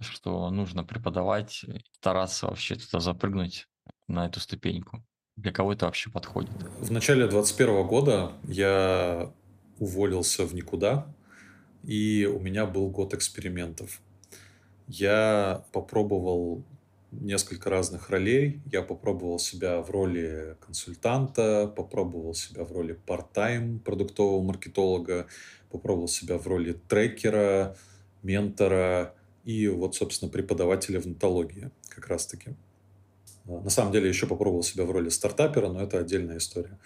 [0.00, 3.66] что нужно преподавать, стараться вообще туда запрыгнуть
[4.08, 5.04] на эту ступеньку?
[5.36, 6.50] Для кого это вообще подходит?
[6.80, 9.30] В начале 2021 года я
[9.78, 11.06] уволился в никуда,
[11.84, 14.00] и у меня был год экспериментов.
[14.88, 16.64] Я попробовал
[17.12, 18.60] несколько разных ролей.
[18.70, 25.26] Я попробовал себя в роли консультанта, попробовал себя в роли part-time продуктового маркетолога,
[25.70, 27.76] попробовал себя в роли трекера,
[28.22, 32.54] ментора и вот, собственно, преподавателя в нотологии как раз-таки.
[33.44, 36.78] На самом деле еще попробовал себя в роли стартапера, но это отдельная история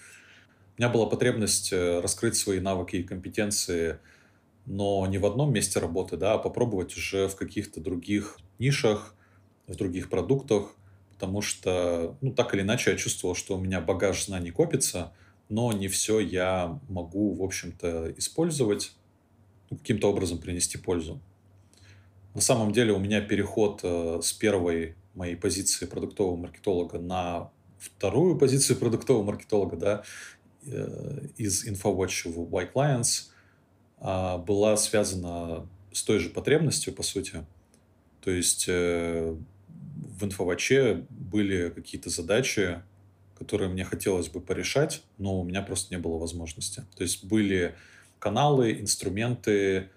[0.80, 3.98] меня была потребность э, раскрыть свои навыки и компетенции,
[4.64, 9.14] но не в одном месте работы, да, а попробовать уже в каких-то других нишах,
[9.66, 10.74] в других продуктах,
[11.12, 15.12] потому что, ну, так или иначе, я чувствовал, что у меня багаж знаний копится,
[15.50, 18.94] но не все я могу, в общем-то, использовать,
[19.68, 21.20] ну, каким-то образом принести пользу.
[22.32, 28.38] На самом деле у меня переход э, с первой моей позиции продуктового маркетолога на вторую
[28.38, 30.04] позицию продуктового маркетолога, да,
[30.62, 33.30] из InfoWatch в Y Clients
[33.98, 37.44] а, была связана с той же потребностью, по сути.
[38.20, 39.34] То есть э,
[39.68, 42.82] в инфоваче были какие-то задачи,
[43.38, 46.84] которые мне хотелось бы порешать, но у меня просто не было возможности.
[46.94, 47.74] То есть были
[48.18, 49.88] каналы, инструменты,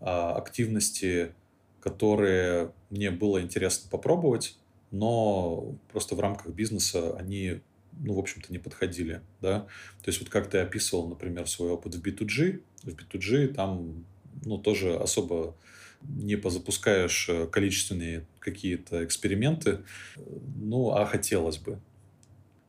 [0.00, 1.32] а, активности,
[1.80, 4.58] которые мне было интересно попробовать,
[4.90, 7.60] но просто в рамках бизнеса они,
[8.00, 9.60] ну, в общем-то, не подходили, да.
[10.02, 14.04] То есть вот как ты описывал, например, свой опыт в B2G, в B2G там,
[14.44, 15.56] ну, тоже особо
[16.02, 19.80] не позапускаешь э, количественные какие-то эксперименты,
[20.56, 21.80] ну, а хотелось бы.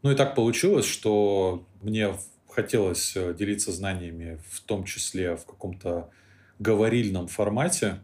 [0.01, 2.15] Ну и так получилось, что мне
[2.47, 6.09] хотелось э, делиться знаниями, в том числе в каком-то
[6.57, 7.99] говорильном формате.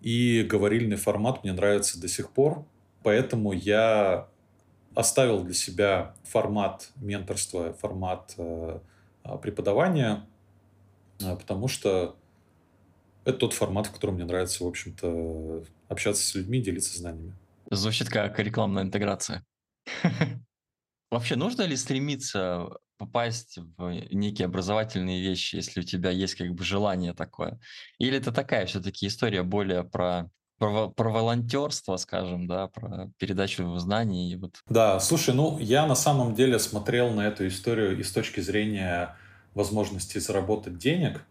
[0.00, 2.64] И говорильный формат мне нравится до сих пор.
[3.02, 4.28] Поэтому я
[4.94, 8.80] оставил для себя формат менторства, формат э,
[9.22, 10.26] а, преподавания,
[11.20, 12.16] э, потому что
[13.24, 17.34] это тот формат, в котором мне нравится, в общем-то, общаться с людьми, делиться знаниями.
[17.70, 19.44] Звучит как рекламная интеграция.
[21.10, 26.64] Вообще, нужно ли стремиться попасть в некие образовательные вещи, если у тебя есть как бы
[26.64, 27.60] желание такое?
[27.98, 30.30] Или это такая все-таки история более про
[30.62, 34.36] про, про волонтерство, скажем, да, про передачу знаний.
[34.36, 34.62] Вот.
[34.68, 39.16] Да, слушай, ну я на самом деле смотрел на эту историю и с точки зрения
[39.54, 41.24] возможности заработать денег,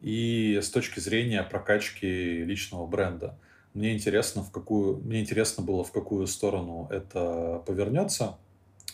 [0.00, 3.36] и с точки зрения прокачки личного бренда.
[3.74, 8.38] Мне интересно, в какую, мне интересно было, в какую сторону это повернется.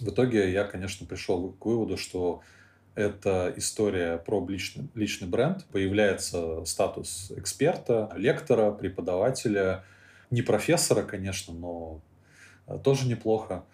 [0.00, 2.40] В итоге я, конечно, пришел к выводу, что
[2.94, 5.64] это история про личный, личный бренд.
[5.66, 9.84] Появляется статус эксперта, лектора, преподавателя.
[10.30, 12.00] Не профессора, конечно, но
[12.66, 13.64] э, тоже неплохо.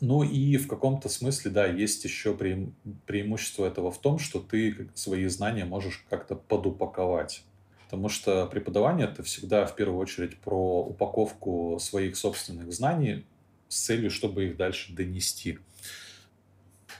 [0.00, 2.68] Ну и в каком-то смысле, да, есть еще пре
[3.06, 7.44] преимущество этого в том, что ты свои знания можешь как-то подупаковать.
[7.84, 13.24] Потому что преподавание это всегда в первую очередь про упаковку своих собственных знаний
[13.68, 15.58] с целью, чтобы их дальше донести.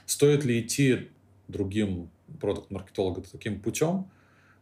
[0.05, 1.09] Стоит ли идти
[1.47, 4.09] другим продукт-маркетологам таким путем?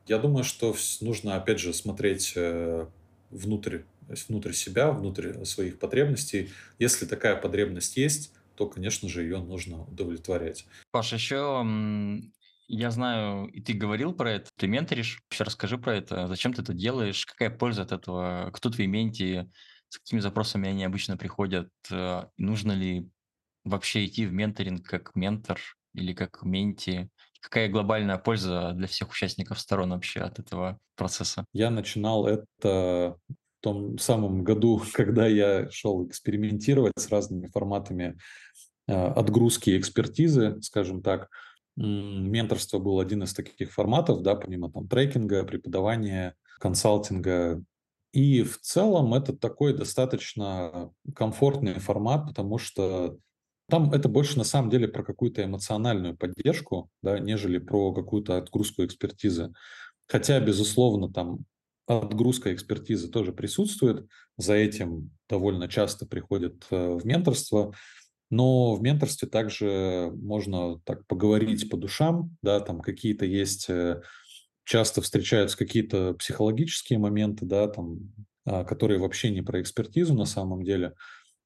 [0.07, 2.87] Я думаю, что нужно, опять же, смотреть э,
[3.29, 3.79] внутрь,
[4.27, 6.49] внутрь себя, внутрь своих потребностей.
[6.79, 10.65] Если такая потребность есть, то, конечно же, ее нужно удовлетворять.
[10.91, 11.65] Паша, еще
[12.67, 15.21] я знаю, и ты говорил про это, ты менторишь.
[15.31, 16.27] Еще расскажи про это.
[16.27, 17.25] Зачем ты это делаешь?
[17.25, 18.49] Какая польза от этого?
[18.53, 19.49] Кто твои менти?
[19.89, 21.69] С какими запросами они обычно приходят?
[21.91, 23.09] Э, нужно ли
[23.63, 25.59] вообще идти в менторинг как ментор
[25.93, 27.09] или как менти?
[27.41, 31.45] Какая глобальная польза для всех участников сторон вообще от этого процесса?
[31.53, 38.17] Я начинал это в том самом году, когда я шел экспериментировать с разными форматами
[38.87, 41.29] э, отгрузки экспертизы, скажем так.
[41.75, 47.63] Менторство был один из таких форматов, да, помимо там трекинга, преподавания, консалтинга,
[48.13, 53.17] и в целом это такой достаточно комфортный формат, потому что
[53.73, 58.85] там это больше на самом деле про какую-то эмоциональную поддержку, да, нежели про какую-то отгрузку
[58.85, 59.51] экспертизы.
[60.05, 61.39] Хотя, безусловно, там
[61.87, 64.07] отгрузка экспертизы тоже присутствует,
[64.37, 67.73] за этим довольно часто приходят э, в менторство,
[68.29, 74.03] но в менторстве также можно так поговорить по душам, да, там какие-то есть э,
[74.65, 78.13] часто встречаются какие-то психологические моменты, да, там,
[78.45, 80.93] а, которые вообще не про экспертизу на самом деле.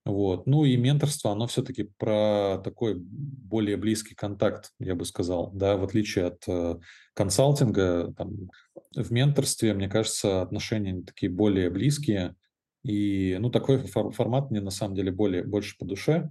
[0.08, 0.48] Вот.
[0.48, 5.84] Ну и менторство, оно все-таки про такой более близкий контакт, я бы сказал, да, в
[5.84, 6.78] отличие от э,
[7.14, 8.50] консалтинга, там,
[8.96, 12.36] в менторстве, мне кажется, отношения такие более близкие,
[12.84, 16.30] и, ну, такой формат мне на самом деле более, больше по душе,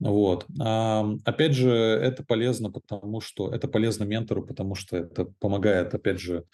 [0.00, 0.44] вот.
[0.60, 6.18] А, опять же, это полезно, потому что это полезно ментору, потому что это помогает, опять
[6.18, 6.44] же,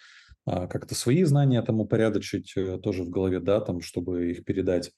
[0.45, 4.91] а, как-то свои знания там упорядочить э, тоже в голове, да, там, чтобы их передать.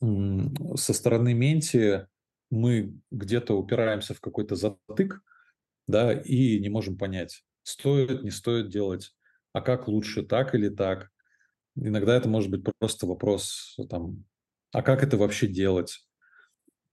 [0.00, 2.06] Со стороны менти
[2.50, 5.22] мы где-то упираемся в какой-то затык,
[5.86, 9.14] да, и не можем понять, стоит, не стоит делать,
[9.52, 11.10] а как лучше, так или так.
[11.76, 14.24] Иногда это может быть просто вопрос, там,
[14.72, 16.00] а как это вообще делать?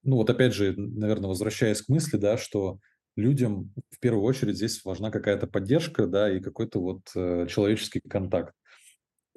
[0.08, 2.80] ну вот опять же, наверное, возвращаясь к мысли, да, что
[3.18, 8.54] людям в первую очередь здесь важна какая-то поддержка, да, и какой-то вот э, человеческий контакт.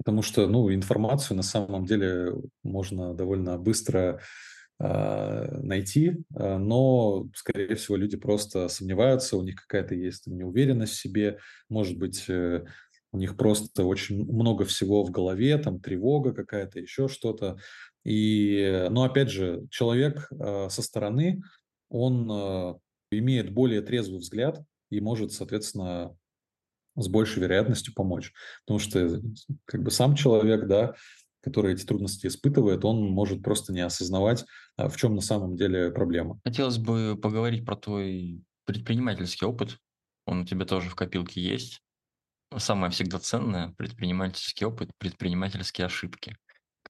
[0.01, 2.33] Потому что, ну, информацию на самом деле
[2.63, 4.19] можно довольно быстро
[4.79, 11.01] э, найти, э, но, скорее всего, люди просто сомневаются, у них какая-то есть неуверенность в
[11.01, 11.39] себе,
[11.69, 12.65] может быть, э,
[13.13, 17.59] у них просто очень много всего в голове, там тревога какая-то, еще что-то.
[18.03, 21.43] И, но опять же, человек э, со стороны,
[21.91, 22.81] он
[23.11, 26.17] имеет более трезвый взгляд и может, соответственно,
[26.97, 28.33] с большей вероятностью помочь.
[28.67, 29.21] Потому что
[29.65, 30.95] как бы сам человек, да,
[31.43, 34.45] который эти трудности испытывает, он может просто не осознавать,
[34.77, 36.41] а, в чем на самом деле проблема.
[36.45, 39.79] Хотелось бы поговорить про твой предпринимательский опыт.
[40.27, 41.81] Он у тебя тоже в копилке есть.
[42.57, 46.37] Самое всегда ценное– предпринимательский опыт, предпринимательские ошибки.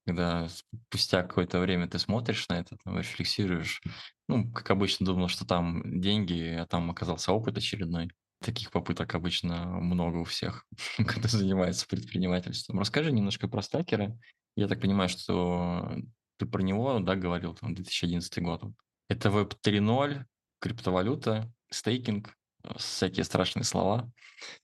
[0.07, 0.49] Когда
[0.89, 3.83] спустя какое-то время ты смотришь на это, рефлексируешь,
[4.29, 8.11] ну, как обычно думал, что там деньги, а там оказался опыт очередной.
[8.43, 10.67] Таких попыток обычно много у всех,
[11.07, 12.79] кто занимается предпринимательством.
[12.79, 14.19] Расскажи немножко про стакеры.
[14.57, 15.95] Я так понимаю, что
[16.39, 18.63] ты про него, да, говорил, там, 2011 год.
[19.09, 20.25] Это Web 3.0,
[20.59, 22.35] криптовалюта, стейкинг,
[22.77, 24.11] всякие страшные слова.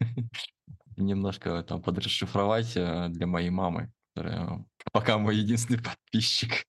[0.96, 6.64] Немножко там подрасшифровать э, для моей мамы, которая пока мой единственный подписчик.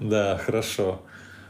[0.00, 1.06] Да, хорошо.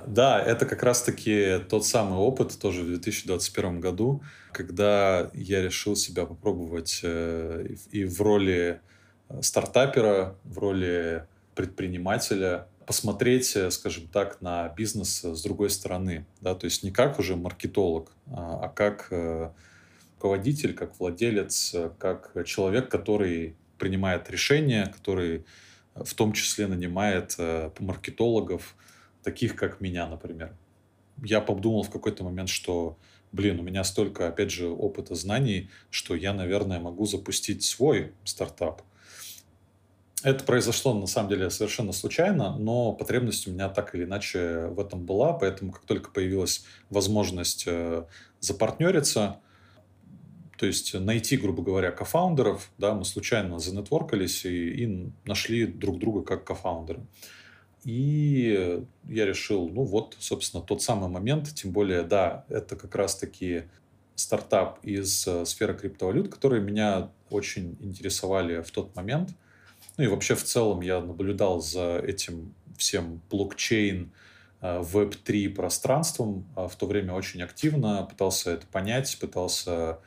[0.09, 6.25] Да, это как раз-таки тот самый опыт тоже в 2021 году, когда я решил себя
[6.25, 8.81] попробовать э, и в роли
[9.29, 16.25] э, стартапера, в роли предпринимателя, посмотреть, э, скажем так, на бизнес с другой стороны.
[16.41, 16.55] Да?
[16.55, 19.13] То есть не как уже маркетолог, а, а как
[20.17, 25.45] руководитель, как владелец, как человек, который принимает решения, который
[25.95, 27.37] в том числе нанимает
[27.79, 28.75] маркетологов,
[29.29, 30.57] таких как меня, например.
[31.23, 32.97] Я подумал в какой-то момент, что,
[33.31, 38.83] блин, у меня столько, опять же, опыта, знаний, что я, наверное, могу запустить свой стартап.
[40.25, 44.81] Это произошло, на самом деле, совершенно случайно, но потребность у меня так или иначе в
[44.81, 48.05] этом была, поэтому как только появилась возможность э,
[48.41, 49.41] запартнериться,
[50.57, 56.23] то есть найти, грубо говоря, кофаундеров, да, мы случайно занетворкались и, и нашли друг друга
[56.23, 57.03] как кофаундеры.
[57.85, 63.65] И я решил, ну вот, собственно, тот самый момент, тем более, да, это как раз-таки
[64.19, 69.31] стартап из э, сферы криптовалют, которые меня очень интересовали в тот момент.
[69.97, 74.13] Ну и вообще в целом я наблюдал за этим всем блокчейн,
[74.61, 80.01] Web3 э, пространством э, в то время очень активно, пытался это понять, пытался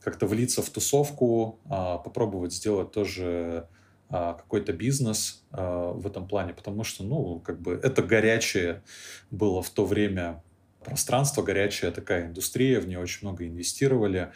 [0.00, 3.75] как-то влиться в тусовку, попробовать сделать тоже а,
[4.08, 8.82] какой-то бизнес а, в этом плане, потому что, ну, как бы это горячее
[9.30, 10.42] было в то время
[10.84, 14.32] пространство, горячая такая индустрия, в нее очень много инвестировали.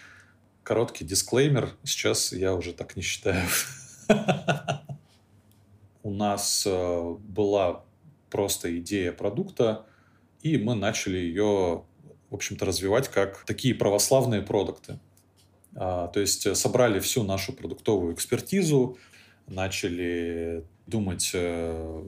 [0.64, 3.46] Короткий дисклеймер, сейчас я уже так не считаю.
[6.02, 7.84] У нас а, была
[8.28, 9.86] просто идея продукта,
[10.42, 11.84] и мы начали ее,
[12.30, 14.98] в общем-то, развивать как такие православные продукты.
[15.74, 18.98] То есть собрали всю нашу продуктовую экспертизу,
[19.50, 22.04] начали думать, э,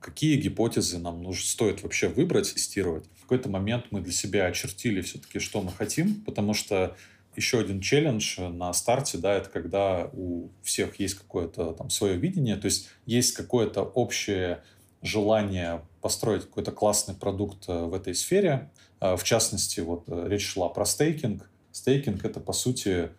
[0.00, 3.06] какие гипотезы нам нужно, стоит вообще выбрать, тестировать.
[3.16, 6.96] В какой-то момент мы для себя очертили все-таки, что мы хотим, потому что
[7.36, 12.56] еще один челлендж на старте, да, это когда у всех есть какое-то там свое видение,
[12.56, 14.62] то есть есть какое-то общее
[15.02, 18.70] желание построить какой-то классный продукт э, в этой сфере.
[19.00, 21.48] Э, в частности, вот речь шла про стейкинг.
[21.70, 23.10] Стейкинг— это, по сути,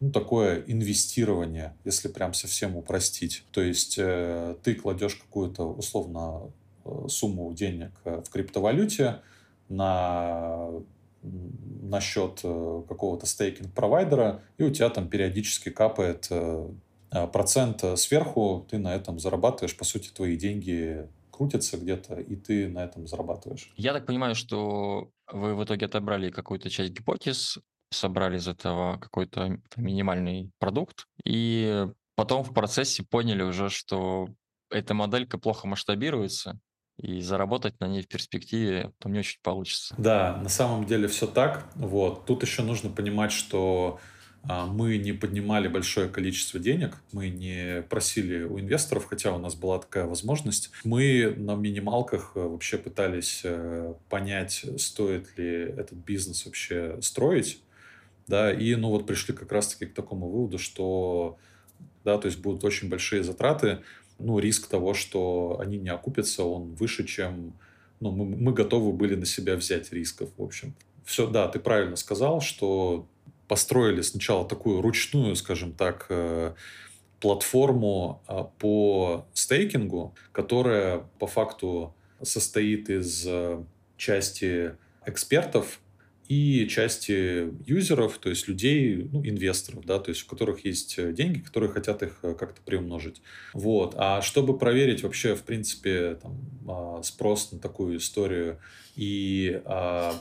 [0.00, 3.44] ну, такое инвестирование, если прям совсем упростить.
[3.50, 6.50] То есть э, ты кладешь какую-то условно
[6.84, 9.22] э, сумму денег э, в криптовалюте
[9.68, 10.68] на,
[11.22, 16.30] на счет какого-то стейкинг-провайдера, и у тебя там периодически капает
[17.32, 22.84] процент сверху, ты на этом зарабатываешь, по сути, твои деньги крутятся где-то, и ты на
[22.84, 23.72] этом зарабатываешь.
[23.76, 27.58] Я так понимаю, что вы в итоге отобрали какую-то часть гипотез,
[27.90, 34.28] собрали из этого какой-то минимальный продукт, и потом в процессе поняли уже, что
[34.70, 36.58] эта моделька плохо масштабируется,
[36.98, 39.94] и заработать на ней в перспективе там не очень получится.
[39.98, 41.68] Да, на самом деле все так.
[41.74, 42.24] Вот.
[42.24, 44.00] Тут еще нужно понимать, что
[44.48, 49.54] а, мы не поднимали большое количество денег, мы не просили у инвесторов, хотя у нас
[49.54, 50.70] была такая возможность.
[50.84, 57.60] Мы на минималках э, вообще пытались э, понять, стоит ли этот бизнес вообще строить,
[58.26, 61.38] да, и, ну, вот пришли как раз-таки к такому выводу, что,
[62.04, 63.82] да, то есть будут очень большие затраты,
[64.18, 67.58] ну, риск того, что они не окупятся, он выше, чем,
[68.00, 70.74] ну, мы, мы готовы были на себя взять рисков, в общем.
[71.04, 73.06] Все, да, ты правильно сказал, что
[73.46, 76.54] построили сначала такую ручную, скажем так, э,
[77.20, 83.62] платформу э, по стейкингу, которая по факту состоит из э,
[83.96, 85.80] части экспертов,
[86.28, 91.12] и части юзеров, то есть людей, ну, инвесторов, да, то есть у которых есть э,
[91.12, 93.22] деньги, которые хотят их э, как-то приумножить.
[93.52, 93.94] Вот.
[93.96, 98.58] А чтобы проверить вообще, в принципе, там, а, спрос на такую историю
[98.96, 100.20] и а,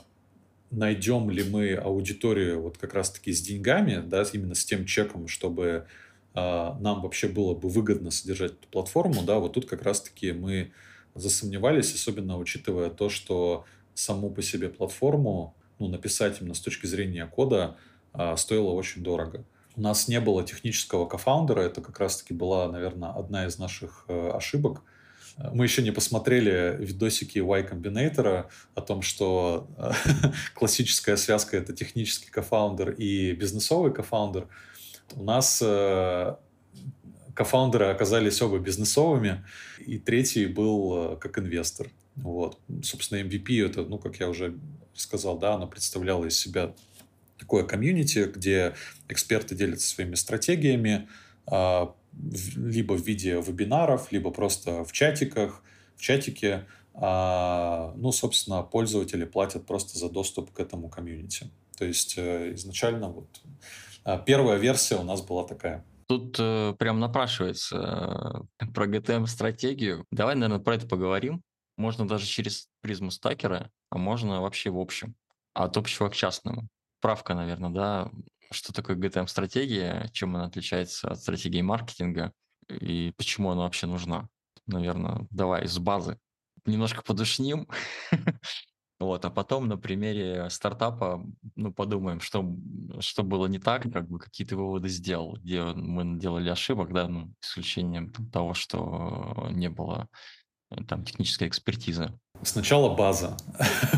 [0.69, 5.87] найдем ли мы аудиторию вот как раз-таки с деньгами, да, именно с тем чеком, чтобы
[6.33, 10.73] нам вообще было бы выгодно содержать эту платформу, да, вот тут как раз-таки мы
[11.13, 17.26] засомневались, особенно учитывая то, что саму по себе платформу, ну, написать именно с точки зрения
[17.26, 17.78] кода
[18.13, 19.45] а, стоило очень дорого.
[19.76, 24.32] У нас не было технического кофаундера, это как раз-таки была, наверное, одна из наших э,
[24.34, 24.84] ошибок.
[25.38, 29.91] Мы еще не посмотрели видосики Y Combinator о том, что э,
[30.55, 34.47] классическая связка— это технический кофаундер и бизнесовый кофаундер.
[35.13, 36.36] У нас э,
[37.34, 39.43] кофаундеры оказались оба бизнесовыми,
[39.86, 41.89] и третий был как инвестор.
[42.15, 42.59] Вот.
[42.82, 44.57] Собственно, MVP это, ну, как я уже
[44.95, 46.73] сказал, да, она представляла из себя
[47.37, 48.75] такое комьюнити, где
[49.09, 51.07] эксперты делятся своими стратегиями,
[51.47, 51.93] а,
[52.55, 55.61] либо в виде вебинаров, либо просто в чатиках,
[55.95, 56.65] в чатике.
[56.93, 61.49] А, ну, собственно, пользователи платят просто за доступ к этому комьюнити.
[61.77, 63.27] То есть э, изначально вот
[64.05, 65.83] а, первая версия у нас была такая.
[66.07, 70.05] Тут э, прям напрашивается э, про GTM-стратегию.
[70.11, 71.41] Давай, наверное, про это поговорим.
[71.78, 75.15] Можно даже через призму стакера, а можно вообще в общем.
[75.53, 76.67] От общего к частному.
[76.99, 78.11] Справка, наверное, да,
[78.51, 82.34] что такое GTM-стратегия, чем она отличается от стратегии маркетинга
[82.69, 84.28] и почему она вообще нужна.
[84.67, 86.17] Наверное, давай с базы
[86.65, 87.67] немножко подушним.
[88.97, 91.21] Вот, а потом на примере стартапа,
[91.57, 92.49] ну, подумаем, что,
[93.01, 97.34] что было не так, как бы какие-то выводы сделал, где мы делали ошибок, да, ну,
[97.43, 100.07] исключением того, что не было
[100.84, 102.19] там техническая экспертиза.
[102.43, 103.38] Сначала база.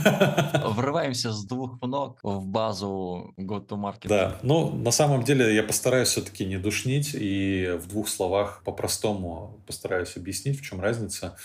[0.63, 4.07] Врываемся с двух ног в базу go-to-market.
[4.07, 9.59] Да, ну, на самом деле я постараюсь все-таки не душнить и в двух словах по-простому
[9.65, 11.35] постараюсь объяснить, в чем разница.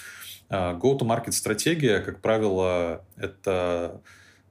[0.49, 4.01] А, go-to-market стратегия, как правило, это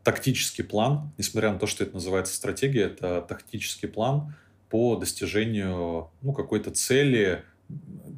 [0.03, 4.35] тактический план, несмотря на то, что это называется стратегия, это тактический план
[4.69, 7.43] по достижению ну, какой-то цели,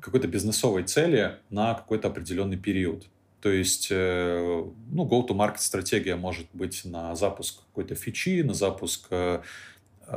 [0.01, 3.08] какой-то бизнесовой цели на какой-то определенный период.
[3.41, 9.41] То есть, э, ну, go-to-market стратегия может быть на запуск какой-то фичи, на запуск э,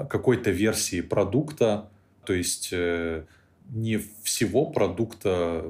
[0.09, 1.91] какой-то версии продукта,
[2.25, 3.25] то есть э,
[3.71, 5.65] не всего продукта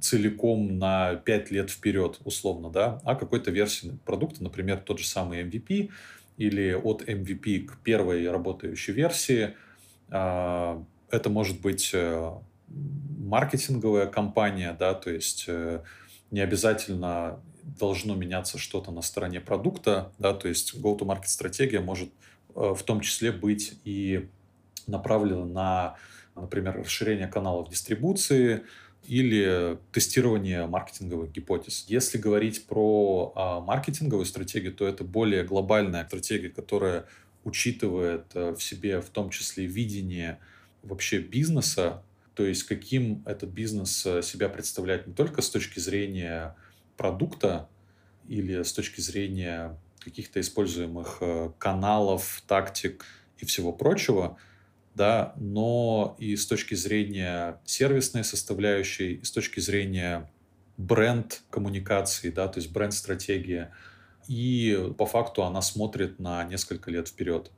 [0.00, 5.42] целиком на 5 лет вперед, условно, да, а какой-то версии продукта, например, тот же самый
[5.42, 5.90] MVP
[6.36, 9.54] или от MVP к первой работающей версии.
[10.10, 11.94] А, это может быть
[13.18, 15.82] маркетинговая компания, да, то есть э,
[16.30, 22.10] не обязательно должно меняться что-то на стороне продукта, да, то есть go-to-market стратегия может
[22.54, 24.28] э, в том числе быть и
[24.86, 25.96] направлена на,
[26.34, 28.64] например, расширение каналов дистрибуции
[29.06, 31.86] или тестирование маркетинговых гипотез.
[31.88, 37.06] Если говорить про а, маркетинговую стратегию, то это более глобальная стратегия, которая
[37.44, 40.38] учитывает э, в себе в том числе видение
[40.82, 42.02] вообще бизнеса,
[42.34, 46.56] то есть каким этот бизнес э, себя представляет не только с точки зрения
[46.96, 47.68] продукта
[48.28, 53.04] или с точки зрения каких-то используемых э, каналов, тактик
[53.38, 54.38] и всего прочего,
[54.94, 60.30] да, но и с точки зрения сервисной составляющей, и с точки зрения
[60.76, 63.72] бренд коммуникации, да, то есть бренд-стратегия.
[64.28, 67.50] И по факту она смотрит на несколько лет вперед.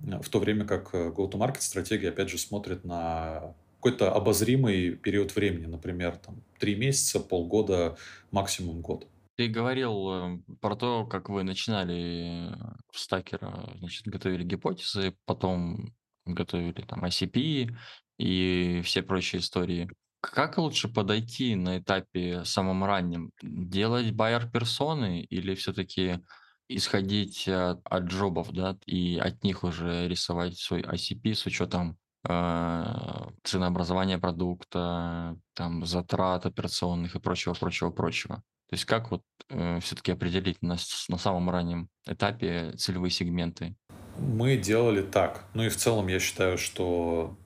[0.00, 5.66] В то время как э, go-to-market стратегия, опять же, смотрит на какой-то обозримый период времени,
[5.66, 7.96] например, там, три месяца, полгода,
[8.30, 9.08] максимум год.
[9.34, 12.54] Ты говорил э, про то, как вы начинали
[12.92, 15.92] в стакера, значит, готовили гипотезы, потом
[16.24, 17.74] готовили там ICP
[18.18, 19.90] и все прочие истории.
[20.20, 23.32] Как лучше подойти на этапе самом раннем?
[23.42, 26.20] Делать байер персоны или все-таки
[26.68, 33.30] исходить от, от джобов, да, и от них уже рисовать свой ICP с учетом а,
[33.42, 38.36] ценообразования продукта, там, затрат операционных и прочего, прочего, прочего.
[38.68, 43.76] То есть как вот э, все-таки определить на, на самом раннем этапе целевые сегменты?
[44.16, 45.44] Мы делали так.
[45.52, 47.36] Ну и в целом я считаю, что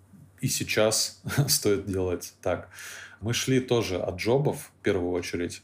[0.41, 2.69] и сейчас стоит делать так.
[3.21, 5.63] Мы шли тоже от джобов в первую очередь,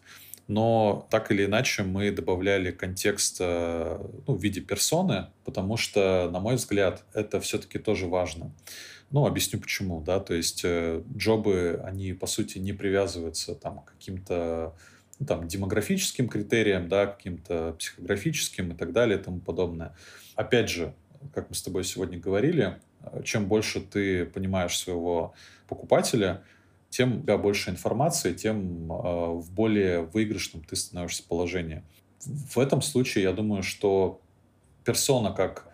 [0.48, 6.40] но так или иначе мы добавляли контекст э, ну, в виде персоны, потому что, на
[6.40, 8.52] мой взгляд, это все-таки тоже важно.
[9.12, 13.92] Ну, объясню почему, да, то есть э, джобы, они, по сути, не привязываются там к
[13.92, 14.74] каким-то
[15.18, 19.94] ну, там, демографическим критериям, да, каким-то психографическим и так далее и тому подобное.
[20.34, 20.94] Опять же,
[21.34, 25.34] как мы с тобой сегодня говорили, э, чем больше ты понимаешь своего
[25.68, 26.42] покупателя,
[26.88, 31.82] тем у тебя больше информации, тем э, в более выигрышном ты становишься положении.
[32.24, 34.22] В этом случае я думаю, что
[34.84, 35.71] персона как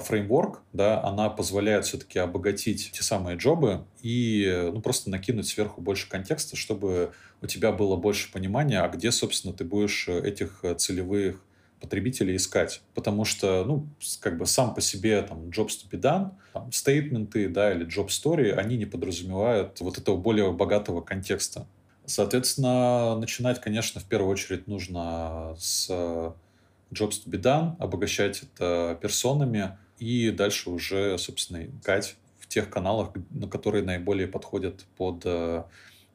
[0.00, 6.08] фреймворк, да, она позволяет все-таки обогатить те самые джобы и ну, просто накинуть сверху больше
[6.08, 7.12] контекста, чтобы
[7.42, 11.42] у тебя было больше понимания, а где, собственно, ты будешь этих целевых
[11.80, 12.80] потребителей искать.
[12.94, 13.86] Потому что, ну,
[14.20, 18.08] как бы сам по себе там jobs to be done, там, стейтменты, да, или job
[18.08, 21.66] story, они не подразумевают вот этого более богатого контекста.
[22.06, 26.34] Соответственно, начинать, конечно, в первую очередь нужно с
[26.92, 33.12] jobs to be done, обогащать это персонами и дальше уже, собственно, искать в тех каналах,
[33.30, 35.64] на которые наиболее подходят под э,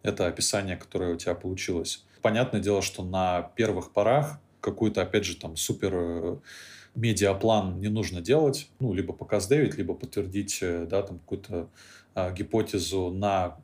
[0.04, 2.06] это описание, которое у тебя получилось.
[2.22, 6.38] Понятное дело, что на первых порах какую-то, опять же, там супер э,
[6.96, 11.70] медиаплан не нужно делать, ну, либо показдевить, либо подтвердить, э, да, там какую-то
[12.14, 13.58] а, гипотезу на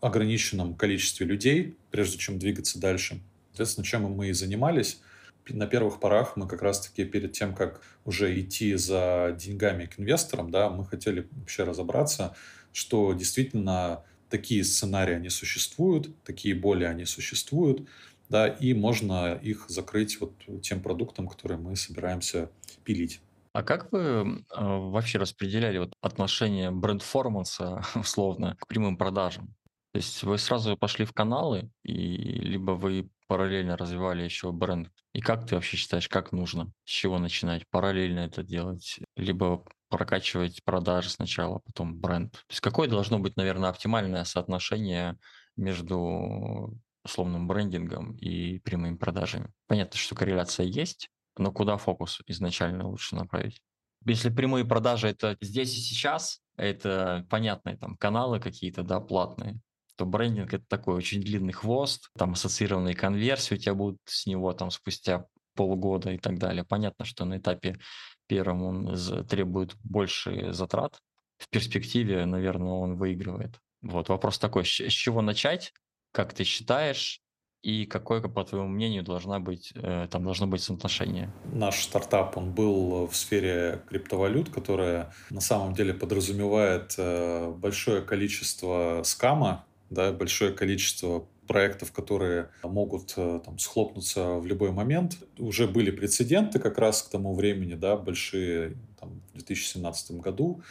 [0.00, 3.20] ограниченном количестве людей, прежде чем двигаться дальше.
[3.50, 5.00] Соответственно, чем мы и занимались.
[5.48, 10.50] На первых порах мы как раз-таки перед тем, как уже идти за деньгами к инвесторам,
[10.50, 12.34] да, мы хотели вообще разобраться,
[12.72, 17.86] что действительно такие сценарии, они существуют, такие боли, они существуют,
[18.28, 20.32] да, и можно их закрыть вот
[20.62, 22.50] тем продуктом, который мы собираемся
[22.82, 23.20] пилить.
[23.52, 29.54] А как вы э, вообще распределяли вот отношение бренд-форманса, условно, к прямым продажам?
[29.92, 34.90] То есть вы сразу пошли в каналы, и либо вы параллельно развивали еще бренд?
[35.12, 36.72] И как ты вообще считаешь, как нужно?
[36.84, 37.68] С чего начинать?
[37.70, 38.98] Параллельно это делать?
[39.16, 42.32] Либо прокачивать продажи сначала, потом бренд?
[42.32, 45.16] То есть какое должно быть, наверное, оптимальное соотношение
[45.56, 49.52] между условным брендингом и прямыми продажами.
[49.66, 53.60] Понятно, что корреляция есть, но куда фокус изначально лучше направить?
[54.06, 59.60] Если прямые продажи это здесь и сейчас, это понятные там каналы какие-то, да, платные,
[59.96, 64.52] то брендинг это такой очень длинный хвост, там ассоциированные конверсии у тебя будут с него
[64.52, 66.64] там спустя полгода и так далее.
[66.64, 67.78] Понятно, что на этапе
[68.26, 70.98] первом он требует больше затрат.
[71.38, 73.58] В перспективе, наверное, он выигрывает.
[73.82, 75.72] Вот вопрос такой, с чего начать?
[76.14, 77.20] как ты считаешь,
[77.62, 81.32] и какое, по твоему мнению, должна быть, э, там должно быть соотношение?
[81.52, 89.00] Наш стартап, он был в сфере криптовалют, которая на самом деле подразумевает э, большое количество
[89.04, 89.64] скама,
[89.94, 95.18] да, большое количество проектов, которые могут э, там, схлопнуться в любой момент.
[95.38, 100.62] Уже были прецеденты как раз к тому времени, да, большие там, в 2017 году,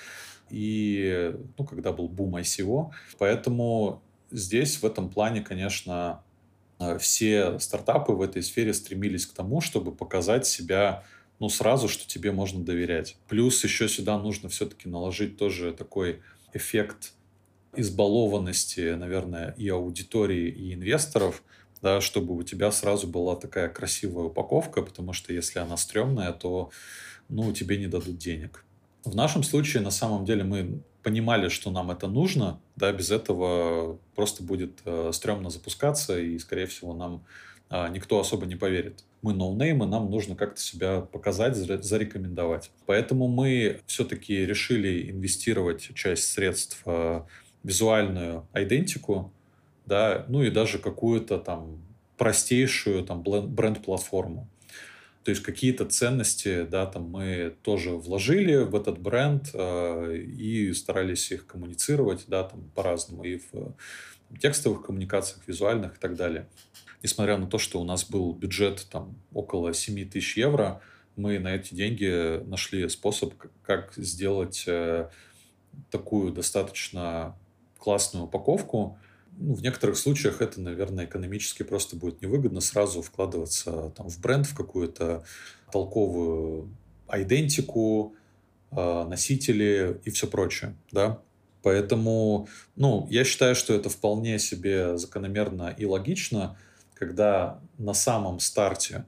[0.49, 2.91] и ну, когда был бум ICO.
[3.17, 4.01] Поэтому
[4.31, 6.23] здесь в этом плане, конечно,
[6.79, 11.03] э, все стартапы в этой сфере стремились к тому, чтобы показать себя
[11.39, 13.17] ну, сразу, что тебе можно доверять.
[13.27, 16.21] Плюс еще сюда нужно все-таки наложить тоже такой
[16.53, 17.13] эффект
[17.75, 21.43] избалованности, наверное, и аудитории, и инвесторов,
[21.81, 26.71] да, чтобы у тебя сразу была такая красивая упаковка, потому что если она стрёмная, то
[27.29, 28.65] ну, тебе не дадут денег.
[29.03, 33.99] В нашем случае, на самом деле, мы понимали, что нам это нужно, да, без этого
[34.15, 37.25] просто будет э, стрёмно запускаться, и, скорее всего, нам
[37.69, 39.03] э, никто особо не поверит.
[39.21, 42.71] Мы ноунеймы, нам нужно как-то себя показать, зарекомендовать.
[42.85, 47.27] Поэтому мы все-таки решили инвестировать часть средств в
[47.63, 49.31] визуальную идентику,
[49.85, 51.81] да, ну и даже какую-то там
[52.17, 54.47] простейшую там бренд-платформу.
[55.23, 61.31] То есть какие-то ценности, да, там мы тоже вложили в этот бренд э, и старались
[61.31, 66.47] их коммуницировать, да, там по-разному и в там, текстовых коммуникациях, визуальных и так далее.
[67.01, 70.81] Несмотря на то, что у нас был бюджет там около 7 тысяч евро,
[71.15, 75.09] мы на эти деньги нашли способ, как сделать э,
[75.89, 77.37] такую достаточно
[77.83, 78.97] классную упаковку,
[79.37, 84.45] ну, в некоторых случаях это, наверное, экономически просто будет невыгодно сразу вкладываться там, в бренд,
[84.45, 85.25] в какую-то
[85.71, 86.69] толковую
[87.11, 88.15] идентику,
[88.71, 91.19] э, носители и все прочее, да.
[91.61, 96.57] Поэтому, ну, я считаю, что это вполне себе закономерно и логично,
[96.93, 99.05] когда на самом старте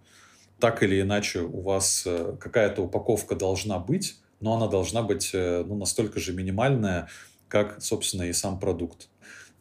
[0.59, 5.63] так или иначе у вас э, какая-то упаковка должна быть, но она должна быть э,
[5.65, 7.07] ну, настолько же минимальная,
[7.47, 9.09] как, собственно, и сам продукт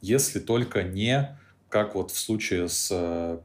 [0.05, 1.37] если только не,
[1.71, 3.39] как вот в случае с э,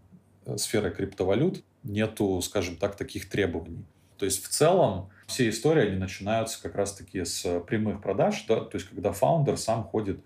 [0.58, 3.86] сферой криптовалют, нету, скажем так, таких требований.
[4.18, 8.60] То есть в целом все истории, они начинаются как раз-таки с прямых продаж, да?
[8.60, 10.20] то есть когда фаундер сам ходит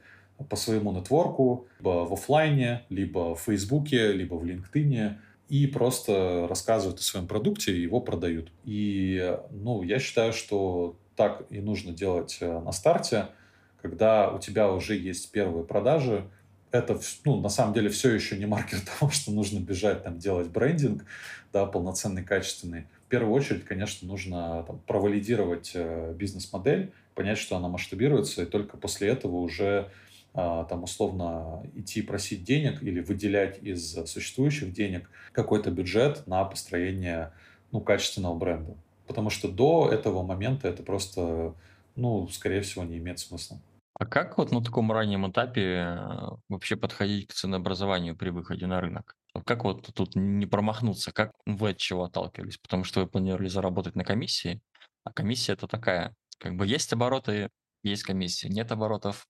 [0.50, 5.18] по своему нетворку, либо в офлайне, либо в Фейсбуке, либо в LinkedIn,
[5.50, 8.52] и просто рассказывают о своем продукте и его продают.
[8.64, 13.28] И ну, я считаю, что так и нужно делать э, на старте–
[13.84, 16.26] когда у тебя уже есть первые продажи,
[16.72, 20.48] это, ну, на самом деле все еще не маркер того, что нужно бежать там делать
[20.48, 21.06] брендинг,
[21.52, 22.88] да, полноценный, качественный.
[23.10, 29.10] первую очередь, конечно, нужно там, провалидировать э, бизнес-модель, понять, что она масштабируется, и только после
[29.10, 29.92] этого уже
[30.34, 37.34] э, там условно идти просить денег или выделять из существующих денег какой-то бюджет на построение
[37.74, 38.78] ну, качественного бренда.
[39.08, 41.54] Потому что до этого момента это просто,
[41.98, 43.60] ну, скорее всего, не имеет смысла.
[44.00, 48.82] А как вот на таком раннем этапе э, вообще подходить к ценообразованию при выходе на
[48.82, 49.16] рынок?
[49.46, 51.12] Как вот тут не промахнуться?
[51.12, 52.58] Как вы от чего отталкивались?
[52.58, 54.62] Потому что вы планировали заработать на комиссии,
[55.04, 57.50] а комиссия это такая, как бы есть обороты,
[57.84, 59.28] есть комиссия, нет оборотов,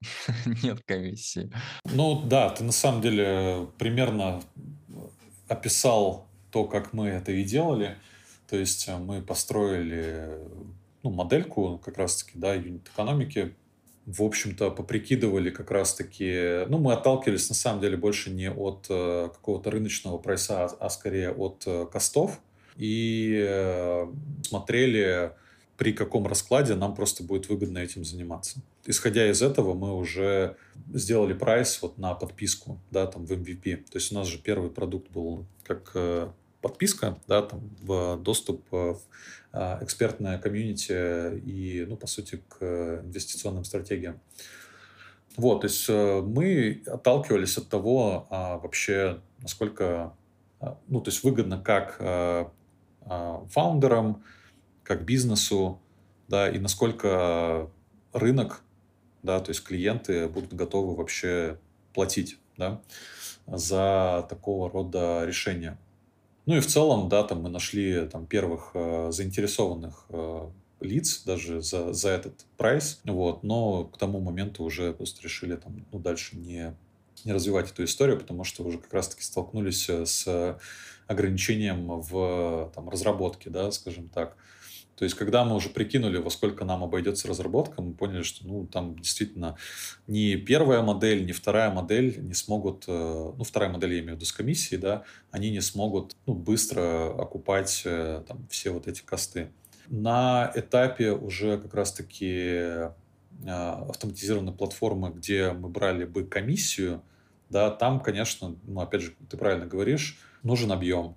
[0.63, 1.51] нет комиссии.
[1.85, 4.41] Ну да, ты на самом деле примерно
[5.47, 7.97] описал то, как мы это и делали.
[8.47, 10.37] То есть э, мы построили
[11.01, 13.55] ну, модельку как раз-таки, да, юнит экономики,
[14.05, 16.65] в общем-то, поприкидывали как раз-таки...
[16.67, 20.89] Ну, мы отталкивались, на самом деле, больше не от э, какого-то рыночного прайса, а, а
[20.89, 22.41] скорее от э, костов.
[22.75, 24.07] И э,
[24.43, 25.31] смотрели,
[25.77, 28.59] при каком раскладе нам просто будет выгодно этим заниматься.
[28.85, 30.57] Исходя из этого, мы уже
[30.93, 33.85] сделали прайс вот на подписку, да, там в MVP.
[33.89, 36.29] То есть у нас же первый продукт был как э,
[36.63, 38.97] подписка, да, там в доступ в
[39.51, 42.63] а, экспертное комьюнити и, ну, по сути, к
[43.03, 44.19] инвестиционным стратегиям.
[45.35, 50.15] Вот, то есть э, мы отталкивались от того а, вообще, насколько,
[50.59, 52.51] а, ну, то есть выгодно как а,
[53.49, 54.23] фаундерам,
[54.83, 55.81] как бизнесу,
[56.27, 57.69] да, и насколько
[58.13, 58.61] рынок,
[59.21, 61.59] да, то есть клиенты будут готовы вообще
[61.93, 62.81] платить, да,
[63.47, 65.77] за такого рода решения.
[66.45, 70.49] Ну и в целом, да, там мы нашли там первых э, заинтересованных э,
[70.81, 75.85] лиц даже за, за этот прайс, вот, но к тому моменту уже просто решили там,
[75.91, 76.75] ну, дальше не,
[77.23, 80.59] не развивать эту историю, потому что уже как раз-таки столкнулись э, с
[81.07, 84.35] ограничением в там, разработке, да, скажем так.
[84.95, 88.67] То есть, когда мы уже прикинули, во сколько нам обойдется разработка, мы поняли, что ну,
[88.67, 89.57] там действительно
[90.05, 92.91] ни первая модель, ни вторая модель не смогут, э,
[93.35, 97.09] ну, вторая модель, я имею в виду с комиссией, да, они не смогут ну, быстро
[97.19, 99.49] окупать э, там, все вот эти косты.
[99.87, 102.91] На этапе уже как раз-таки э,
[103.45, 107.01] автоматизированной платформы, где мы брали бы комиссию,
[107.49, 111.15] да, там, конечно, ну, опять же, ты правильно говоришь, нужен объем.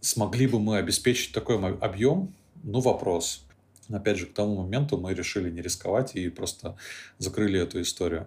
[0.00, 2.34] Смогли бы мы обеспечить такой объем,
[2.66, 3.46] ну, вопрос.
[3.88, 6.76] Опять же, к тому моменту мы решили не рисковать и просто
[7.18, 8.26] закрыли эту историю.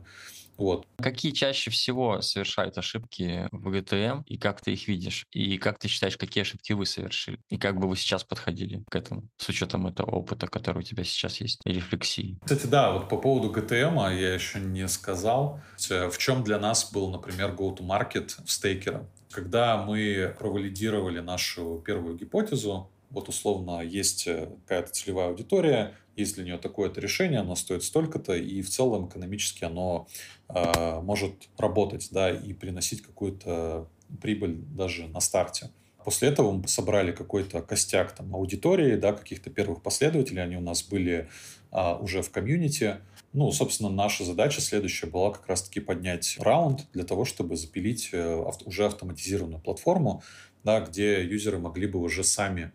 [0.58, 0.86] Вот.
[0.98, 5.26] Какие чаще всего совершают ошибки в ГТМ, и как ты их видишь?
[5.32, 7.40] И как ты считаешь, какие ошибки вы совершили?
[7.50, 11.06] И как бы вы сейчас подходили к этому, с учетом этого опыта, который у тебя
[11.06, 12.38] сейчас есть, и рефлексии?
[12.44, 15.62] Кстати, да, вот по поводу ГТМ я еще не сказал.
[15.78, 19.10] В чем для нас был, например, go-to-market в стейкера?
[19.32, 26.44] Когда мы провалидировали нашу первую гипотезу, вот условно есть э, какая-то целевая аудитория, есть для
[26.44, 30.08] нее такое-то решение, оно стоит столько-то, и в целом экономически оно
[30.50, 33.88] э, может работать, да, и приносить какую-то
[34.22, 35.70] прибыль даже на старте.
[36.04, 40.82] После этого мы собрали какой-то костяк там, аудитории, да, каких-то первых последователей, они у нас
[40.82, 41.30] были
[41.72, 42.98] а, уже в комьюнити.
[43.34, 48.44] Ну, собственно, наша задача следующая была как раз-таки поднять раунд для того, чтобы запилить э,
[48.48, 50.24] ав- уже автоматизированную платформу,
[50.64, 52.72] да, где юзеры могли бы уже сами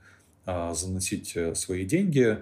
[0.46, 2.38] заносить э, свои деньги,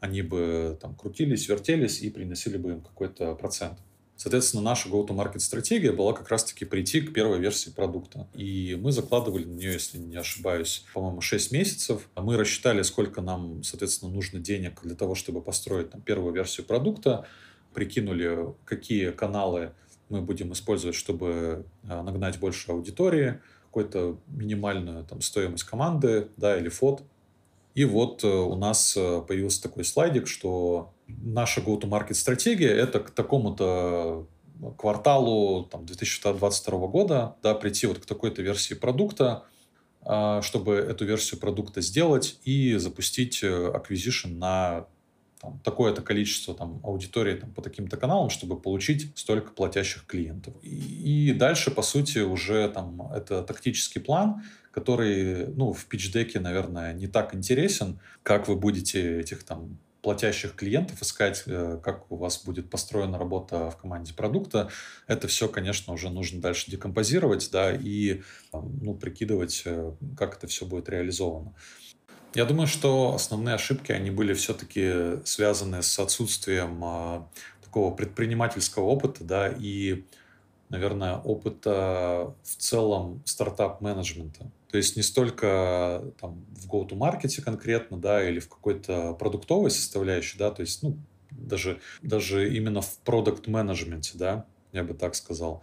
[0.00, 3.78] они бы там крутились, вертелись и приносили бы им какой-то процент.
[4.16, 8.28] Соответственно, наша go-to-market стратегия была как раз-таки прийти к первой версии продукта.
[8.32, 12.08] И мы закладывали на нее, если не ошибаюсь, по-моему, 6 месяцев.
[12.14, 17.26] Мы рассчитали, сколько нам, соответственно, нужно денег для того, чтобы построить там, первую версию продукта,
[17.72, 19.72] прикинули, какие каналы
[20.08, 26.68] мы будем использовать, чтобы а, нагнать больше аудитории, какую-то минимальную там, стоимость команды да, или
[26.68, 27.02] фот,
[27.74, 33.10] и вот э, у нас э, появился такой слайдик, что наша go-to-market стратегия– это к
[33.10, 34.28] такому-то
[34.78, 39.44] кварталу там, 2022 года да, прийти вот к такой-то версии продукта,
[40.02, 44.86] а, чтобы эту версию продукта сделать и запустить э, acquisition на
[45.62, 50.54] такое-то количество там, аудитории там, по таким-то каналам, чтобы получить столько платящих клиентов.
[50.62, 54.42] И, и дальше, по сути, уже там, это тактический план,
[54.74, 61.00] который ну, в пичдеке, наверное, не так интересен, как вы будете этих там платящих клиентов
[61.00, 64.68] искать, э, как у вас будет построена работа в команде продукта,
[65.06, 68.20] это все, конечно, уже нужно дальше декомпозировать, да, и
[68.52, 71.54] ну, прикидывать, э, как это все будет реализовано.
[72.34, 77.28] Я думаю, что основные ошибки, они были все-таки связаны с отсутствием а,
[77.62, 80.04] такого предпринимательского опыта, да, и,
[80.68, 84.50] наверное, опыта в целом стартап-менеджмента.
[84.74, 90.50] То есть не столько там, в go-to-маркете конкретно, да, или в какой-то продуктовой составляющей, да,
[90.50, 90.98] то есть, ну,
[91.30, 95.62] даже, даже именно в продукт-менеджменте, да, я бы так сказал.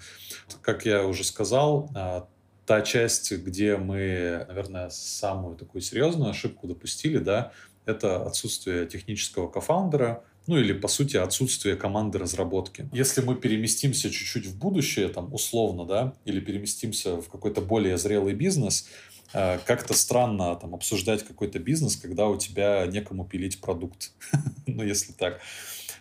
[0.61, 2.29] Как я уже сказал, а,
[2.65, 7.51] та часть, где мы, наверное, самую такую серьезную ошибку допустили, да,
[7.83, 12.89] это отсутствие технического кофаундера, ну или, по сути, отсутствие команды разработки.
[12.91, 18.33] Если мы переместимся чуть-чуть в будущее, там, условно, да, или переместимся в какой-то более зрелый
[18.33, 18.87] бизнес,
[19.33, 24.11] э, как-то странно там обсуждать какой-то бизнес, когда у тебя некому пилить продукт.
[24.65, 25.39] ну, если так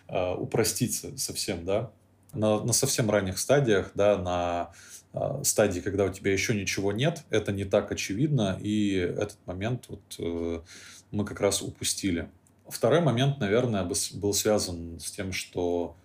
[0.07, 1.91] э, упростить совсем, да.
[2.33, 4.71] На, на совсем ранних стадиях, да, на
[5.13, 9.85] э, стадии, когда у тебя еще ничего нет, это не так очевидно, и этот момент
[9.89, 10.63] вот
[11.11, 12.29] мы как раз упустили.
[12.71, 15.95] Второй момент, наверное, был связан с тем, что,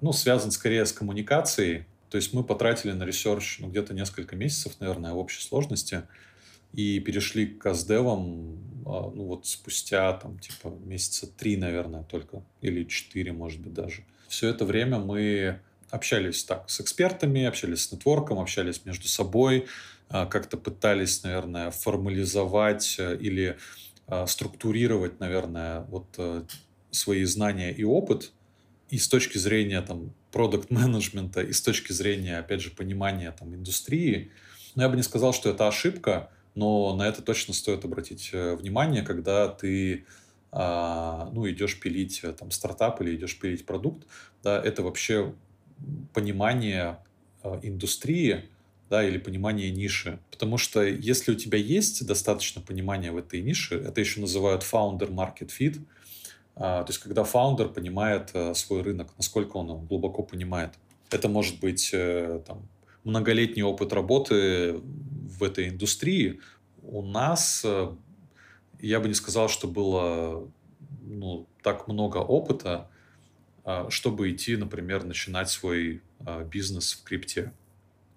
[0.00, 1.86] ну, связан скорее с коммуникацией.
[2.10, 6.02] То есть мы потратили на research ну, где-то несколько месяцев, наверное, в общей сложности,
[6.72, 12.84] и перешли к каздевам, а, ну, вот спустя, там, типа, месяца три, наверное, только, или
[12.84, 14.04] четыре, может быть, даже.
[14.28, 15.60] Все это время мы
[15.90, 19.66] общались так с экспертами, общались с нетворком, общались между собой,
[20.08, 23.56] а, как-то пытались, наверное, формализовать э, или
[24.26, 26.42] структурировать, наверное, вот э,
[26.90, 28.32] свои знания и опыт
[28.88, 34.32] и с точки зрения там продукт-менеджмента, и с точки зрения, опять же, понимания там индустрии.
[34.74, 38.56] Но я бы не сказал, что это ошибка, но на это точно стоит обратить э,
[38.56, 40.06] внимание, когда ты
[40.52, 44.06] а, ну, идешь пилить э, там стартап или идешь пилить продукт,
[44.42, 45.32] да, это вообще
[46.12, 46.98] понимание
[47.62, 48.48] индустрии,
[48.90, 50.18] да, или понимание ниши.
[50.32, 55.08] Потому что если у тебя есть достаточно понимания в этой нише, это еще называют founder
[55.08, 55.80] market fit,
[56.56, 60.74] а, то есть когда фаундер понимает а, свой рынок, насколько он его глубоко понимает.
[61.10, 62.68] Это может быть э, там,
[63.02, 66.40] многолетний опыт работы в этой индустрии.
[66.82, 67.88] У нас, э,
[68.78, 70.48] я бы не сказал, что было
[71.02, 72.90] ну, так много опыта,
[73.64, 76.02] а, чтобы идти, например, начинать свой
[76.52, 77.52] бизнес в крипте.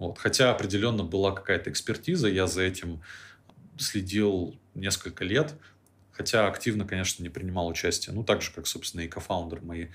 [0.04, 0.18] Вот.
[0.18, 3.02] Хотя определенно была какая-то экспертиза, я за этим
[3.78, 5.54] следил несколько лет,
[6.12, 9.88] хотя активно, конечно, не принимал участие, ну, так же, как, собственно, и кофаундер мои.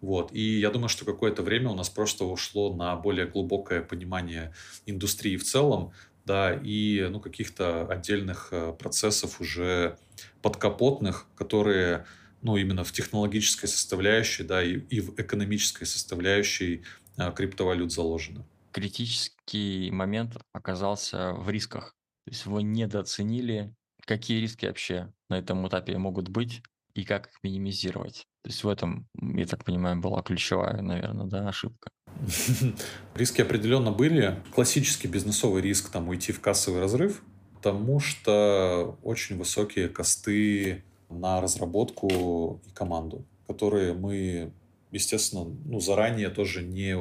[0.00, 0.32] Вот.
[0.32, 4.54] И я думаю, что какое-то время у нас просто ушло на более глубокое понимание
[4.86, 5.90] индустрии в целом,
[6.24, 9.98] да, и, ну, каких-то отдельных э, процессов уже
[10.40, 12.06] подкапотных, которые,
[12.42, 16.84] ну, именно в технологической составляющей, да, и, и в экономической составляющей
[17.16, 21.94] э, криптовалют заложены критический момент оказался в рисках.
[22.24, 26.62] То есть вы недооценили, какие риски вообще на этом этапе могут быть
[26.94, 28.26] и как их минимизировать.
[28.42, 31.90] То есть в этом, я так понимаю, была ключевая, наверное, да, ошибка.
[33.14, 34.42] Риски определенно были.
[34.54, 37.22] Классический бизнесовый риск там уйти в кассовый разрыв,
[37.54, 44.52] потому что очень высокие косты на разработку и команду, которые мы,
[44.90, 46.96] естественно, ну, заранее тоже не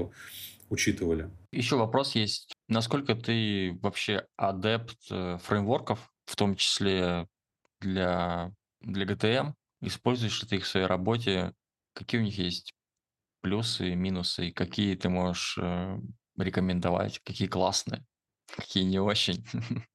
[0.70, 1.30] учитывали.
[1.52, 2.54] Еще вопрос есть.
[2.68, 7.28] Насколько ты вообще адепт э, фреймворков, в том числе
[7.80, 8.52] для,
[8.82, 9.54] для GTM?
[9.82, 11.54] Используешь ли ты их в своей работе?
[11.94, 12.74] Какие у них есть
[13.42, 14.50] плюсы и минусы?
[14.50, 16.00] И какие ты можешь э,
[16.38, 17.20] рекомендовать?
[17.24, 18.06] Какие классные?
[18.56, 19.46] Какие не очень?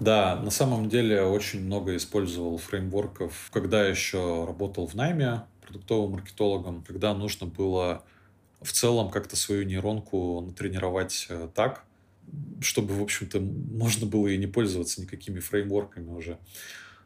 [0.00, 6.82] Да, на самом деле очень много использовал фреймворков, когда еще работал в найме продуктовым маркетологом,
[6.82, 8.04] когда нужно было
[8.64, 11.84] в целом как-то свою нейронку натренировать э, так,
[12.60, 16.38] чтобы, в общем-то, можно было и не пользоваться никакими фреймворками уже.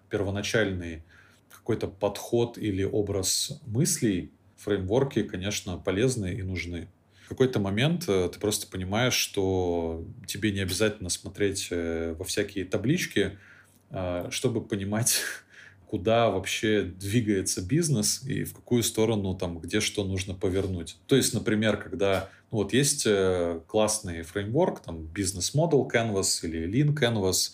[0.09, 1.03] Первоначальный
[1.51, 6.89] какой-то подход или образ мыслей, фреймворки, конечно, полезны и нужны.
[7.25, 12.65] В какой-то момент э, ты просто понимаешь, что тебе не обязательно смотреть э, во всякие
[12.65, 13.39] таблички,
[14.31, 15.23] чтобы понимать,
[15.89, 20.99] куда вообще двигается бизнес и в какую сторону там, где что нужно повернуть.
[21.07, 26.69] То есть, например, когда ну, вот есть э, классный фреймворк, там бизнес Model Canvas или
[26.69, 27.53] Lean Canvas,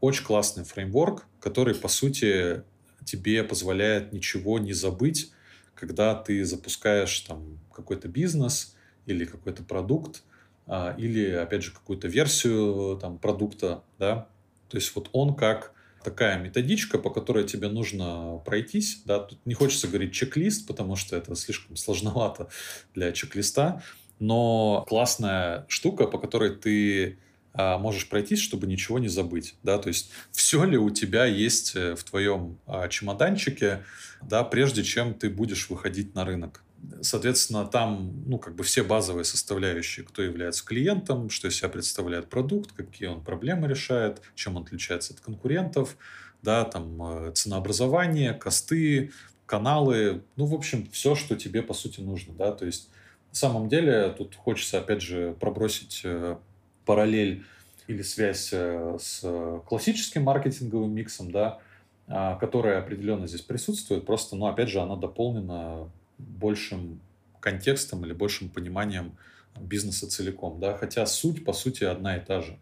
[0.00, 2.62] очень классный фреймворк, который, по сути,
[3.04, 5.32] тебе позволяет ничего не забыть,
[5.74, 8.76] когда ты запускаешь там какой-то бизнес
[9.06, 10.22] или какой-то продукт,
[10.68, 14.28] а, или, опять же, какую-то версию там, продукта, да,
[14.68, 15.72] то есть вот он как
[16.02, 19.02] такая методичка, по которой тебе нужно пройтись.
[19.04, 19.20] Да?
[19.20, 22.48] Тут не хочется говорить чек-лист, потому что это слишком сложновато
[22.94, 23.82] для чек-листа,
[24.18, 27.18] но классная штука, по которой ты
[27.54, 29.56] а, можешь пройтись, чтобы ничего не забыть.
[29.62, 29.78] Да?
[29.78, 33.84] То есть все ли у тебя есть э, в твоем а, чемоданчике,
[34.22, 36.62] да, прежде чем ты будешь выходить на рынок.
[37.00, 42.28] Соответственно, там, ну, как бы все базовые составляющие, кто является клиентом, что из себя представляет
[42.28, 45.96] продукт, какие он проблемы решает, чем он отличается от конкурентов,
[46.42, 49.12] да, там, э, ценообразование, косты,
[49.46, 52.90] каналы, ну, в общем, все, что тебе, по сути, нужно, да, то есть
[53.30, 56.36] на самом деле тут хочется, опять же, пробросить э,
[56.84, 57.44] параллель
[57.86, 59.22] или связь э, с
[59.68, 61.60] классическим маркетинговым миксом, да,
[62.08, 65.88] а, которая определенно здесь присутствует, просто, ну, опять же, она дополнена
[66.26, 67.00] большим
[67.40, 69.16] контекстом или большим пониманием
[69.60, 72.58] бизнеса целиком, да, хотя суть, по сути, одна и та же.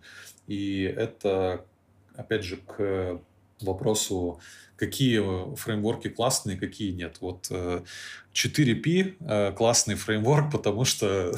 [0.47, 1.65] И это,
[2.17, 3.21] опять же, к
[3.61, 4.41] вопросу,
[4.77, 7.19] какие фреймворки классные, какие нет.
[7.21, 11.33] Вот 4P э, классный фреймворк, потому что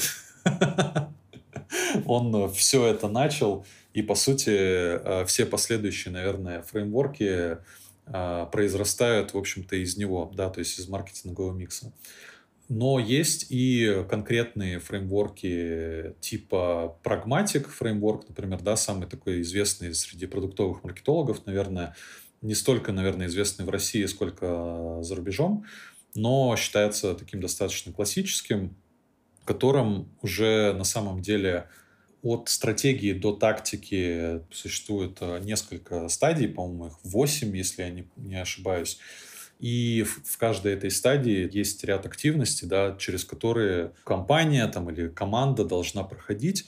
[2.06, 7.56] он все это начал, и, по сути, э, все последующие, наверное, фреймворки э,
[8.04, 11.92] произрастают, в общем-то, из него, да, то есть из маркетингового микса.
[12.68, 20.82] Но есть и конкретные фреймворки типа Pragmatic фреймворк, например, да, самый такой известный среди продуктовых
[20.82, 21.94] маркетологов, наверное,
[22.40, 25.64] не столько, наверное, известный в России, сколько за рубежом,
[26.14, 28.76] но считается таким достаточно классическим,
[29.42, 31.68] в котором уже на самом деле
[32.22, 38.40] от стратегии до тактики существует э, несколько стадий, по-моему, их 8, если я не, не
[38.40, 38.98] ошибаюсь.
[39.58, 45.08] И в, в каждой этой стадии есть ряд активностей, да, через которые компания там, или
[45.08, 46.66] команда должна проходить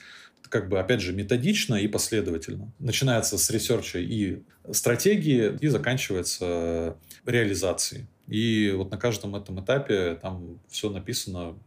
[0.49, 2.73] как бы, опять же, методично и последовательно.
[2.79, 6.97] Начинается с research а и стратегии, и заканчивается
[7.27, 8.07] реализацией.
[8.29, 11.59] И вот на каждом этом этапе там все написано,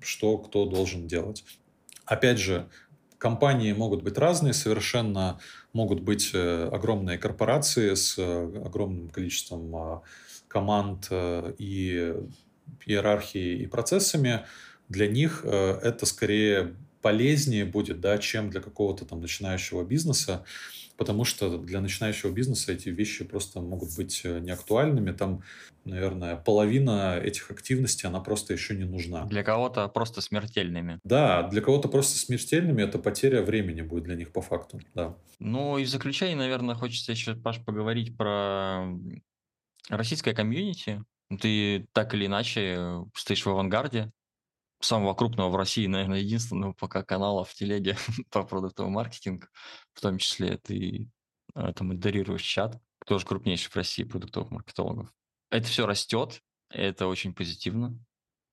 [0.00, 1.44] что кто должен делать.
[2.04, 2.68] Опять же,
[3.22, 5.38] компании могут быть разные совершенно,
[5.72, 10.02] могут быть э, огромные корпорации с э, огромным количеством а,
[10.48, 12.14] команд э, и
[12.84, 14.44] иерархией и процессами,
[14.88, 20.44] для них это скорее полезнее будет, да, чем для какого-то там начинающего бизнеса,
[20.96, 25.12] потому что для начинающего бизнеса эти вещи просто могут быть э, неактуальными.
[25.12, 25.42] Там,
[25.84, 29.24] наверное, половина этих активностей, она просто еще не нужна.
[29.26, 30.98] Для кого-то просто смертельными.
[31.04, 35.16] Да, для кого-то просто смертельными это потеря времени будет для них по факту, да.
[35.38, 38.86] Ну и в заключение, наверное, хочется еще, Паш, поговорить про
[39.88, 41.02] российское комьюнити,
[41.40, 44.10] ты так или иначе э, стоишь в авангарде
[44.84, 47.96] самого крупного в России, наверное, единственного пока канала в телеге
[48.30, 49.46] по продуктовому маркетингу,
[49.94, 51.10] в том числе ты
[51.54, 55.12] это модерируешь чат, тоже крупнейший в России продуктовых маркетологов.
[55.50, 57.98] Это все растет, это очень позитивно.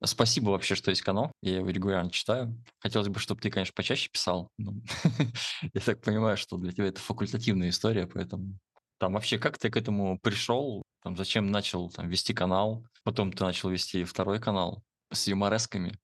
[0.03, 2.57] Спасибо вообще, что есть канал, я его регулярно читаю.
[2.79, 4.49] Хотелось бы, чтобы ты, конечно, почаще писал.
[4.57, 8.57] я так понимаю, что для тебя это факультативная история, поэтому
[8.97, 10.83] там вообще как ты к этому пришел?
[11.03, 12.85] Там, зачем начал там, вести канал?
[13.03, 15.97] Потом ты начал вести второй канал с юморесками.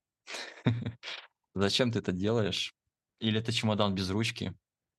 [1.55, 2.73] Зачем ты это делаешь?
[3.19, 4.53] Или это чемодан без ручки?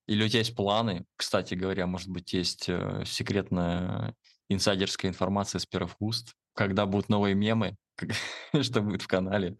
[0.06, 1.04] Или у тебя есть планы?
[1.16, 4.14] Кстати говоря, может быть, есть э, секретная
[4.48, 7.76] инсайдерская информация с первых уст, когда будут новые мемы,
[8.62, 9.56] что будет в канале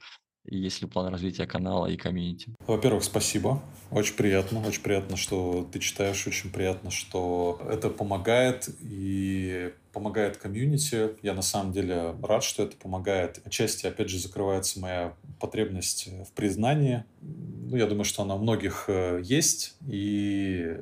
[0.49, 2.55] и есть ли план развития канала и комьюнити?
[2.67, 3.63] Во-первых, спасибо.
[3.91, 4.67] Очень приятно.
[4.67, 6.27] Очень приятно, что ты читаешь.
[6.27, 11.17] Очень приятно, что это помогает и помогает комьюнити.
[11.23, 13.41] Я на самом деле рад, что это помогает.
[13.47, 17.05] Отчасти, опять же, закрывается моя потребность в признании.
[17.23, 19.75] Ну, я думаю, что она у многих э, есть.
[19.89, 20.77] И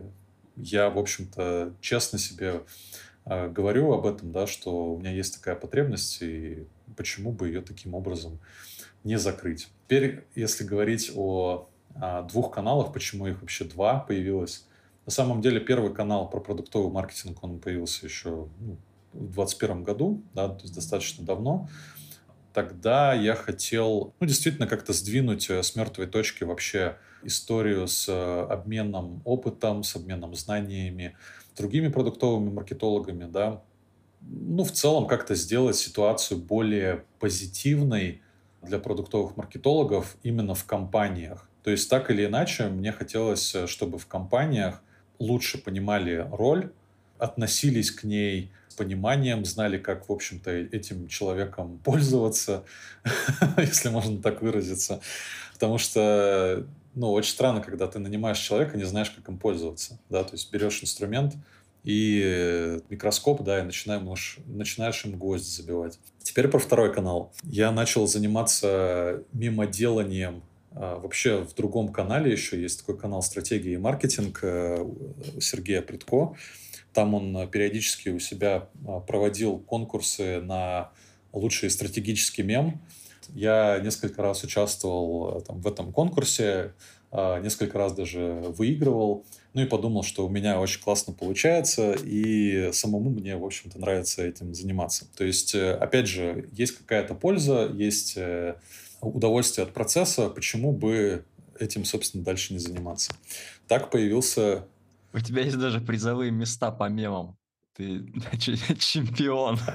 [0.56, 2.62] я, в общем-то, честно себе
[3.24, 7.60] э, говорю об этом, да, что у меня есть такая потребность, и почему бы ее
[7.60, 8.40] таким образом
[9.04, 9.68] не закрыть.
[9.84, 14.66] Теперь, если говорить о, о двух каналах, почему их вообще два появилось.
[15.06, 18.76] На самом деле, первый канал про продуктовый маркетинг, он появился еще ну,
[19.14, 21.68] в 2021 году, да, то есть достаточно давно.
[22.52, 28.46] Тогда я хотел, ну, действительно, как-то сдвинуть э, с мертвой точки вообще историю с э,
[28.48, 31.16] обменом опытом, с обменом знаниями,
[31.56, 33.62] другими продуктовыми маркетологами, да.
[34.20, 38.22] Ну, в целом, как-то сделать ситуацию более позитивной,
[38.64, 41.48] для продуктовых маркетологов именно в компаниях.
[41.62, 44.82] То есть так или иначе мне хотелось, э, чтобы в компаниях
[45.18, 46.72] лучше понимали роль,
[47.18, 52.64] относились к ней пониманием, знали, как, в общем-то, этим человеком пользоваться,
[53.56, 55.00] если можно так выразиться.
[55.54, 60.24] Потому что, ну, очень странно, когда ты нанимаешь человека, не знаешь, как им пользоваться, да,
[60.24, 61.34] то есть берешь инструмент,
[61.84, 65.98] и микроскоп, да, и начинаешь, начинаешь им гвозди забивать.
[66.22, 67.30] Теперь про второй канал.
[67.42, 70.42] Я начал заниматься мимоделанием
[70.74, 74.84] а, Вообще в другом канале еще есть такой канал «Стратегия и маркетинг» э,
[75.40, 76.34] Сергея Притко.
[76.94, 80.90] Там он периодически у себя а, проводил конкурсы на
[81.32, 82.80] лучший стратегический мем.
[83.34, 86.72] Я несколько раз участвовал там, в этом конкурсе,
[87.10, 89.24] а, несколько раз даже выигрывал.
[89.52, 94.26] Ну и подумал, что у меня очень классно получается, и самому мне, в общем-то, нравится
[94.26, 95.06] этим заниматься.
[95.16, 98.56] То есть, э, опять же, есть какая-то польза, есть э,
[99.00, 101.24] удовольствие от процесса, почему бы
[101.60, 103.12] этим, собственно, дальше не заниматься.
[103.68, 104.66] Так появился...
[105.14, 107.36] У тебя есть даже призовые места по мемам.
[107.76, 108.04] Ты
[108.38, 109.58] чемпион.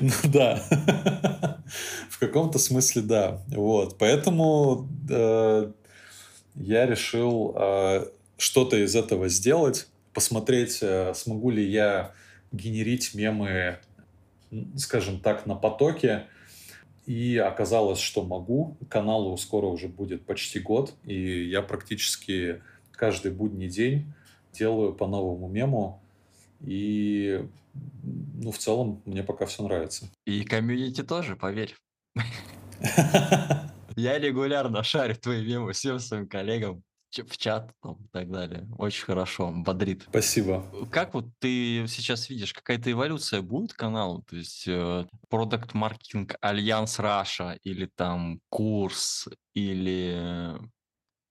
[0.00, 0.62] Ну да.
[2.10, 3.42] В каком-то смысле да.
[3.48, 3.98] Вот.
[3.98, 5.72] Поэтому э,
[6.56, 12.12] я решил э, что-то из этого сделать, посмотреть, э, смогу ли я
[12.50, 13.78] генерить мемы,
[14.76, 16.26] скажем так, на потоке.
[17.06, 18.76] И оказалось, что могу.
[18.88, 22.60] Каналу скоро уже будет почти год, и я практически
[22.96, 24.12] каждый будний день
[24.52, 26.00] делаю по новому мему.
[26.60, 27.46] И
[28.02, 30.08] ну, в целом, мне пока все нравится.
[30.24, 31.76] И комьюнити тоже, поверь.
[33.96, 38.66] Я регулярно шарю твои мемы всем своим коллегам в чат там, и так далее.
[38.76, 40.02] Очень хорошо, бодрит.
[40.08, 40.64] Спасибо.
[40.90, 44.22] Как вот ты сейчас видишь, какая-то эволюция будет каналу?
[44.28, 44.68] То есть
[45.30, 50.58] Product Marketing Alliance Russia или там курс или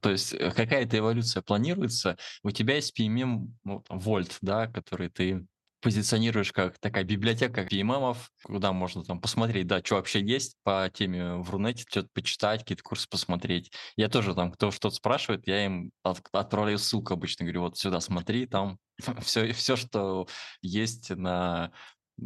[0.05, 2.15] то есть э, какая-то эволюция планируется.
[2.43, 5.47] У тебя есть PMM ну, Volt, да, который ты
[5.81, 11.37] позиционируешь как такая библиотека PMM, куда можно там посмотреть, да, что вообще есть по теме
[11.37, 13.71] в Рунете, что-то почитать, какие-то курсы посмотреть.
[13.97, 17.99] Я тоже там, кто что-то спрашивает, я им от, отправляю ссылку обычно, говорю, вот сюда
[17.99, 18.77] смотри, там
[19.23, 20.27] все, все, что
[20.61, 21.71] есть на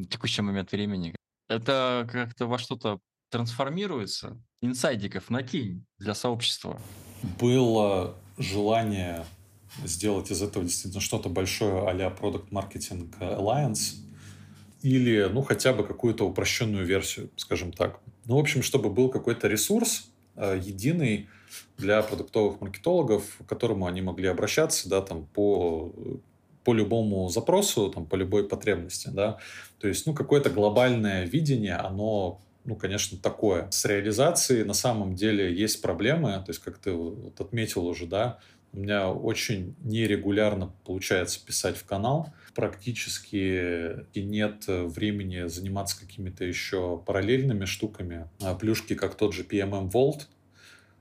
[0.09, 1.15] текущий момент времени.
[1.47, 2.99] Это как-то во что-то
[3.29, 4.37] трансформируется.
[4.61, 6.79] Инсайдиков накинь для сообщества.
[7.39, 9.25] Было желание
[9.85, 13.95] сделать из этого действительно что-то большое а-ля Product Marketing Alliance
[14.81, 17.99] или, ну, хотя бы какую-то упрощенную версию, скажем так.
[18.25, 21.27] Ну, в общем, чтобы был какой-то ресурс э, единый
[21.77, 25.93] для продуктовых маркетологов, к которому они могли обращаться, да, там, по
[26.65, 29.39] по любому запросу, там, по любой потребности, да.
[29.79, 33.67] То есть, ну, какое-то глобальное видение, оно, ну, конечно, такое.
[33.71, 38.37] С реализацией на самом деле есть проблемы, то есть, как ты вот отметил уже, да,
[38.73, 42.31] у меня очень нерегулярно получается писать в канал.
[42.53, 48.29] Практически нет времени заниматься какими-то еще параллельными штуками.
[48.39, 50.27] А плюшки, как тот же PMM Vault,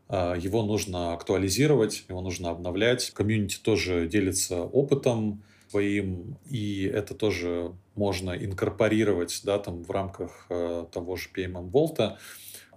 [0.08, 3.10] а, его нужно актуализировать, его нужно обновлять.
[3.10, 10.86] Комьюнити тоже делится опытом своим, и это тоже можно инкорпорировать да, там, в рамках э,
[10.92, 12.16] того же PMM Vault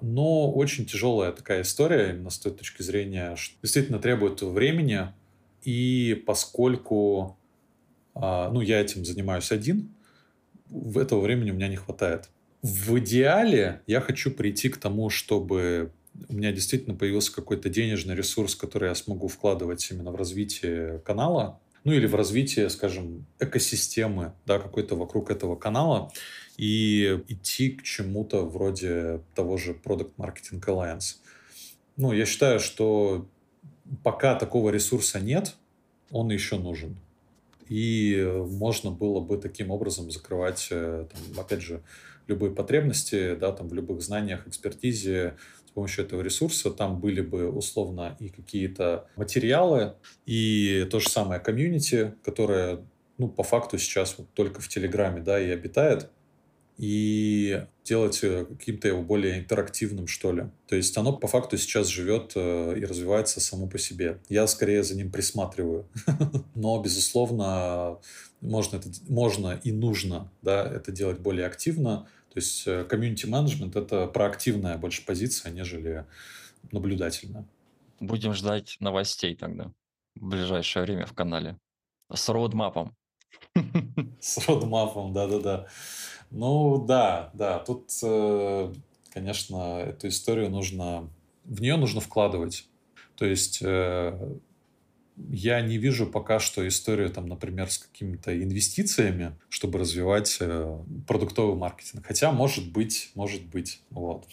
[0.02, 5.10] но очень тяжелая такая история именно с той точки зрения, что действительно требует времени,
[5.62, 7.38] и поскольку
[8.16, 9.94] а, ну, я этим занимаюсь один,
[10.70, 12.30] в этого времени у меня не хватает.
[12.62, 15.92] В идеале я хочу прийти к тому, чтобы
[16.28, 21.60] у меня действительно появился какой-то денежный ресурс, который я смогу вкладывать именно в развитие канала,
[21.84, 26.12] ну или в развитие, скажем, экосистемы, да, какой-то вокруг этого канала
[26.58, 31.18] и идти к чему-то вроде того же Product Marketing Alliance.
[31.98, 33.28] Ну, я считаю, что
[34.04, 35.56] пока такого ресурса нет,
[36.12, 36.98] он еще нужен.
[37.68, 41.82] И можно было бы таким образом закрывать, э, там, опять же,
[42.28, 45.38] любые потребности, да, там, в любых знаниях, экспертизе
[45.72, 46.70] с помощью этого ресурса.
[46.70, 49.94] Там были бы условно и какие-то материалы,
[50.26, 52.86] и то же самое комьюнити, которое,
[53.18, 56.10] ну, по факту сейчас вот только в Телеграме, да, и обитает
[56.78, 60.46] и делать э, каким-то его более интерактивным, что ли.
[60.68, 64.18] То есть оно по факту сейчас живет э, и развивается само по себе.
[64.30, 65.86] Я скорее за ним присматриваю.
[66.56, 68.00] Но, безусловно,
[68.42, 72.08] можно, это, можно и нужно да, это делать более активно.
[72.34, 76.06] То есть комьюнити менеджмент это проактивная больше позиция, нежели
[76.72, 77.46] наблюдательная.
[78.00, 79.72] Будем ждать новостей тогда
[80.16, 81.58] в ближайшее время в канале.
[82.14, 82.96] С родмапом.
[84.20, 85.68] С родмапом, да-да-да.
[86.30, 88.74] Ну да, да, тут, э,
[89.12, 91.10] конечно, эту историю нужно,
[91.44, 92.68] в нее нужно вкладывать.
[93.16, 94.38] То есть э,
[95.30, 100.78] я не вижу пока что историю, там, например, с какими-то инвестициями, чтобы развивать э,
[101.08, 102.06] продуктовый маркетинг.
[102.06, 103.82] Хотя, может быть, может быть.
[103.90, 104.26] Вот.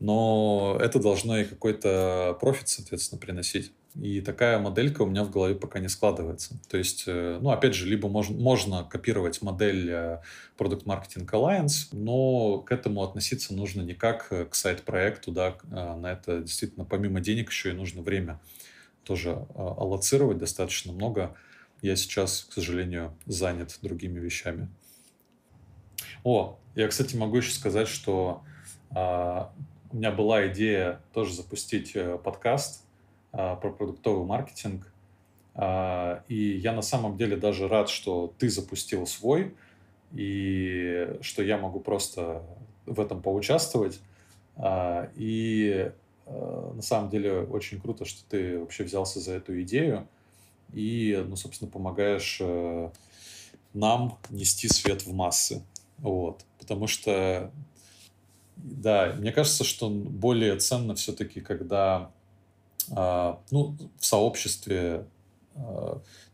[0.00, 3.72] Но это должно и какой-то профит, соответственно, приносить.
[4.00, 6.58] И такая моделька у меня в голове пока не складывается.
[6.68, 10.20] То есть, э, ну, опять же, либо можно, можно копировать модель э,
[10.58, 16.40] Product Marketing Alliance, но к этому относиться нужно не как к сайт-проекту, да, на это
[16.40, 18.40] действительно помимо денег еще и нужно время
[19.04, 21.34] тоже аллоцировать достаточно много.
[21.80, 24.68] Я сейчас, к сожалению, занят другими вещами.
[26.24, 28.42] О, я, кстати, могу еще сказать, что
[28.94, 29.52] А,
[29.92, 32.84] у меня была идея тоже запустить э, подкаст
[33.32, 34.92] а, про продуктовый маркетинг.
[35.54, 39.54] А, и я на самом деле даже рад, что ты запустил свой,
[40.12, 42.42] и что я могу просто
[42.86, 44.00] в этом поучаствовать.
[44.56, 45.94] А, и а,
[46.26, 50.08] на самом деле очень круто, что ты вообще взялся за эту идею
[50.72, 52.90] и, ну, собственно, помогаешь э,
[53.74, 55.62] нам нести свет в массы.
[55.98, 56.44] Вот.
[56.58, 57.50] Потому что,
[58.56, 62.10] да, мне кажется, что более ценно все-таки, когда
[62.90, 65.06] а, ну, в сообществе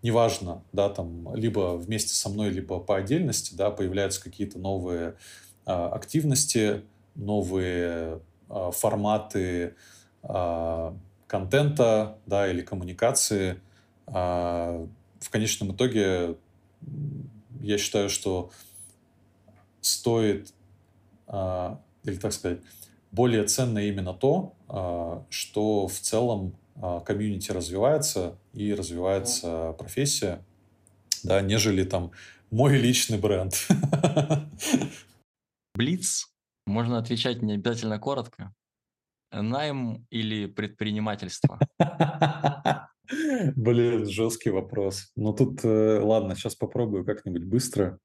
[0.01, 5.17] неважно, да, там, либо вместе со мной, либо по отдельности, да, появляются какие-то новые
[5.65, 6.85] активности,
[7.17, 9.75] новые форматы
[11.27, 13.61] контента, да, или коммуникации.
[14.07, 16.37] В конечном итоге
[17.61, 18.51] я считаю, что
[19.81, 20.55] стоит,
[21.29, 22.61] или так сказать,
[23.11, 24.55] более ценно именно то,
[25.31, 26.55] что в целом
[27.05, 30.45] комьюнити развивается и развивается профессия,
[31.25, 32.13] да, нежели там
[32.51, 33.69] мой личный бренд.
[35.75, 36.31] Блиц.
[36.69, 38.53] Можно отвечать не обязательно коротко.
[39.33, 41.59] Найм или предпринимательство?
[43.57, 45.11] Блин, жесткий вопрос.
[45.17, 47.99] Ну тут, э, ладно, сейчас попробую как-нибудь быстро.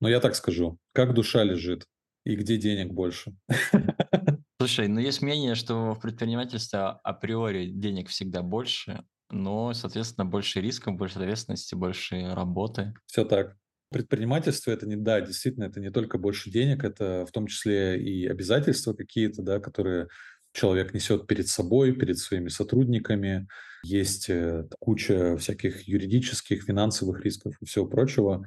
[0.00, 0.78] Но я так скажу.
[0.92, 1.86] Как душа лежит
[2.24, 3.36] и где денег больше?
[4.58, 10.96] Слушай, ну есть мнение, что в предпринимательстве априори денег всегда больше, но, соответственно, больше рисков,
[10.96, 12.94] больше ответственности, больше работы.
[13.06, 13.56] Все так.
[13.92, 18.26] Предпринимательство это не, да, действительно, это не только больше денег, это в том числе и
[18.26, 20.08] обязательства какие-то, да, которые
[20.52, 23.48] человек несет перед собой, перед своими сотрудниками.
[23.84, 28.46] Есть э, куча всяких юридических, финансовых рисков и всего прочего.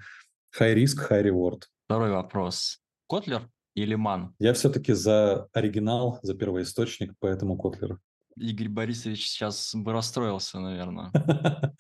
[0.60, 1.64] High risk, high reward.
[1.86, 2.80] Второй вопрос.
[3.08, 4.34] Котлер или Ман?
[4.40, 8.00] Я все-таки за оригинал, за первоисточник, поэтому Котлер.
[8.38, 11.12] Игорь Борисович сейчас бы расстроился, наверное.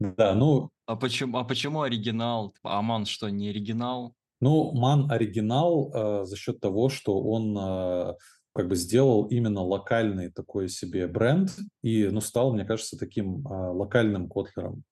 [0.00, 0.70] Да, ну...
[0.88, 2.54] А почему, а почему оригинал?
[2.62, 4.14] А Ман что, не оригинал?
[4.40, 8.14] Ну, Ман оригинал э, за счет того, что он э,
[8.54, 11.50] как бы сделал именно локальный такой себе бренд
[11.82, 14.82] и, ну, стал, мне кажется, таким э, локальным котлером.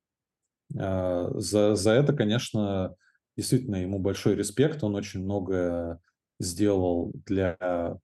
[0.78, 2.94] Э, за, за это, конечно,
[3.34, 4.84] действительно ему большой респект.
[4.84, 5.98] Он очень много
[6.38, 7.56] сделал для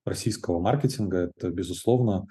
[0.06, 2.27] российского маркетинга, это безусловно,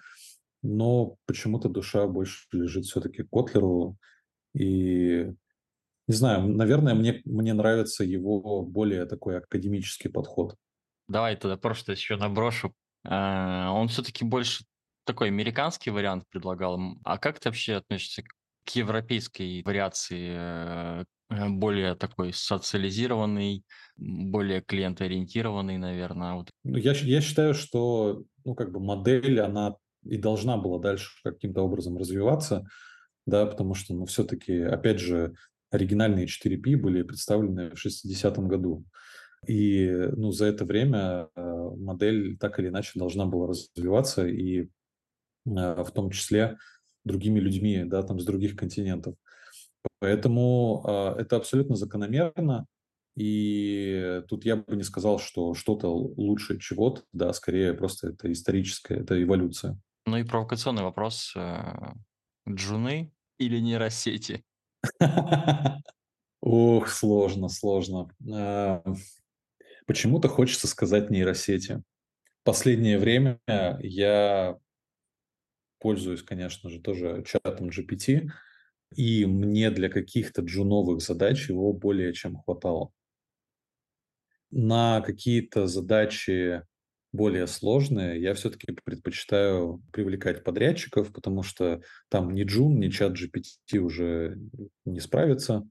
[0.63, 3.95] но почему-то душа больше лежит все-таки Котлеру,
[4.55, 5.31] и
[6.11, 10.55] не знаю, наверное, мне, мне нравится его более такой академический подход.
[11.07, 12.73] Давай тогда просто еще наброшу.
[13.05, 14.65] А, он все-таки больше
[15.05, 16.79] такой американский вариант предлагал.
[17.03, 18.23] А как ты вообще относишься
[18.65, 23.63] к европейской вариации э, Э, более такой социализированный,
[23.97, 26.33] более клиентоориентированный, наверное.
[26.33, 26.49] Вот.
[26.63, 31.61] Ну, я, я считаю, что ну, как бы модель, она и должна была дальше каким-то
[31.61, 32.67] образом развиваться,
[33.25, 35.35] да, потому что, ну, все-таки, опять же,
[35.71, 38.85] оригинальные 4P были представлены в 60-м году.
[39.47, 44.67] И, ну, за это время э, модель так или иначе должна была развиваться, и э,
[45.45, 46.57] в том числе
[47.03, 49.15] другими людьми, да, там, с других континентов.
[49.99, 52.67] Поэтому э, это абсолютно закономерно.
[53.17, 58.99] И тут я бы не сказал, что что-то лучше чего-то, да, скорее просто это историческая,
[58.99, 59.77] это эволюция.
[60.05, 61.35] Ну и провокационный вопрос.
[62.47, 64.45] Джуны или нейросети?
[66.41, 68.09] Ох, сложно, сложно.
[68.33, 68.83] А,
[69.85, 71.83] почему-то хочется сказать нейросети.
[72.43, 73.39] Последнее время
[73.81, 74.57] я
[75.79, 78.29] пользуюсь, конечно же, тоже чатом GPT,
[78.95, 82.91] и мне для каких-то джуновых задач его более чем хватало.
[84.51, 86.63] На какие-то задачи
[87.13, 93.77] более сложные я все-таки предпочитаю привлекать подрядчиков, потому что там ни джун, ни чат GPT
[93.77, 94.37] уже
[94.85, 95.67] не справится.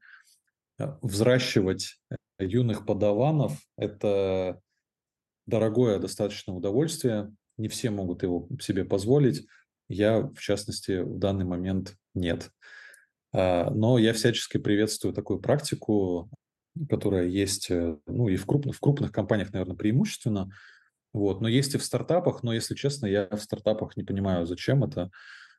[0.79, 1.99] Э, взращивать
[2.39, 4.61] юных подаванов– это
[5.47, 7.35] дорогое достаточно удовольствие.
[7.57, 9.47] Не все могут его себе позволить.
[9.89, 12.51] Я, в частности, в данный момент нет.
[13.33, 16.31] А, но я всячески приветствую такую практику,
[16.89, 20.51] которая есть э, ну, и в крупных, в крупных компаниях, наверное, преимущественно.
[21.13, 21.41] Вот.
[21.41, 25.11] Но есть и в стартапах, но, если честно, я в стартапах не понимаю, зачем это.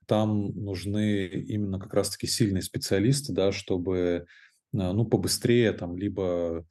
[0.08, 4.24] Там нужны именно как раз-таки сильные специалисты, да, чтобы э,
[4.72, 6.66] ну, побыстрее там либо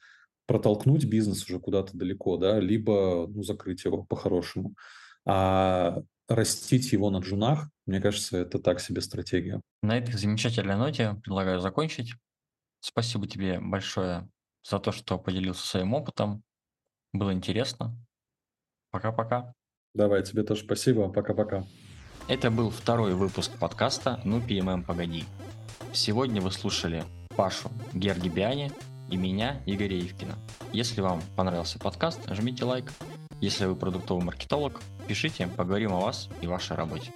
[0.47, 4.75] протолкнуть бизнес уже куда-то далеко, да, либо ну, закрыть его по-хорошему.
[5.27, 9.61] А растить его на джунах, мне кажется, это так себе стратегия.
[9.83, 12.15] На этой замечательной ноте предлагаю закончить.
[12.81, 14.29] Спасибо тебе большое
[14.69, 16.43] за то, что поделился своим опытом.
[17.13, 17.97] Было интересно.
[18.91, 19.53] Пока-пока.
[19.95, 21.09] Давай, тебе тоже спасибо.
[21.09, 21.65] Пока-пока.
[22.29, 25.25] Это был второй выпуск подкаста «Ну, ПММ, погоди».
[25.93, 27.05] Сегодня вы слушали
[27.37, 28.71] Пашу Гергибиани
[29.11, 30.37] и меня, Игоря Ивкина.
[30.73, 32.93] Если вам понравился подкаст, жмите лайк.
[33.41, 37.13] Если вы продуктовый маркетолог, пишите, поговорим о вас и вашей работе.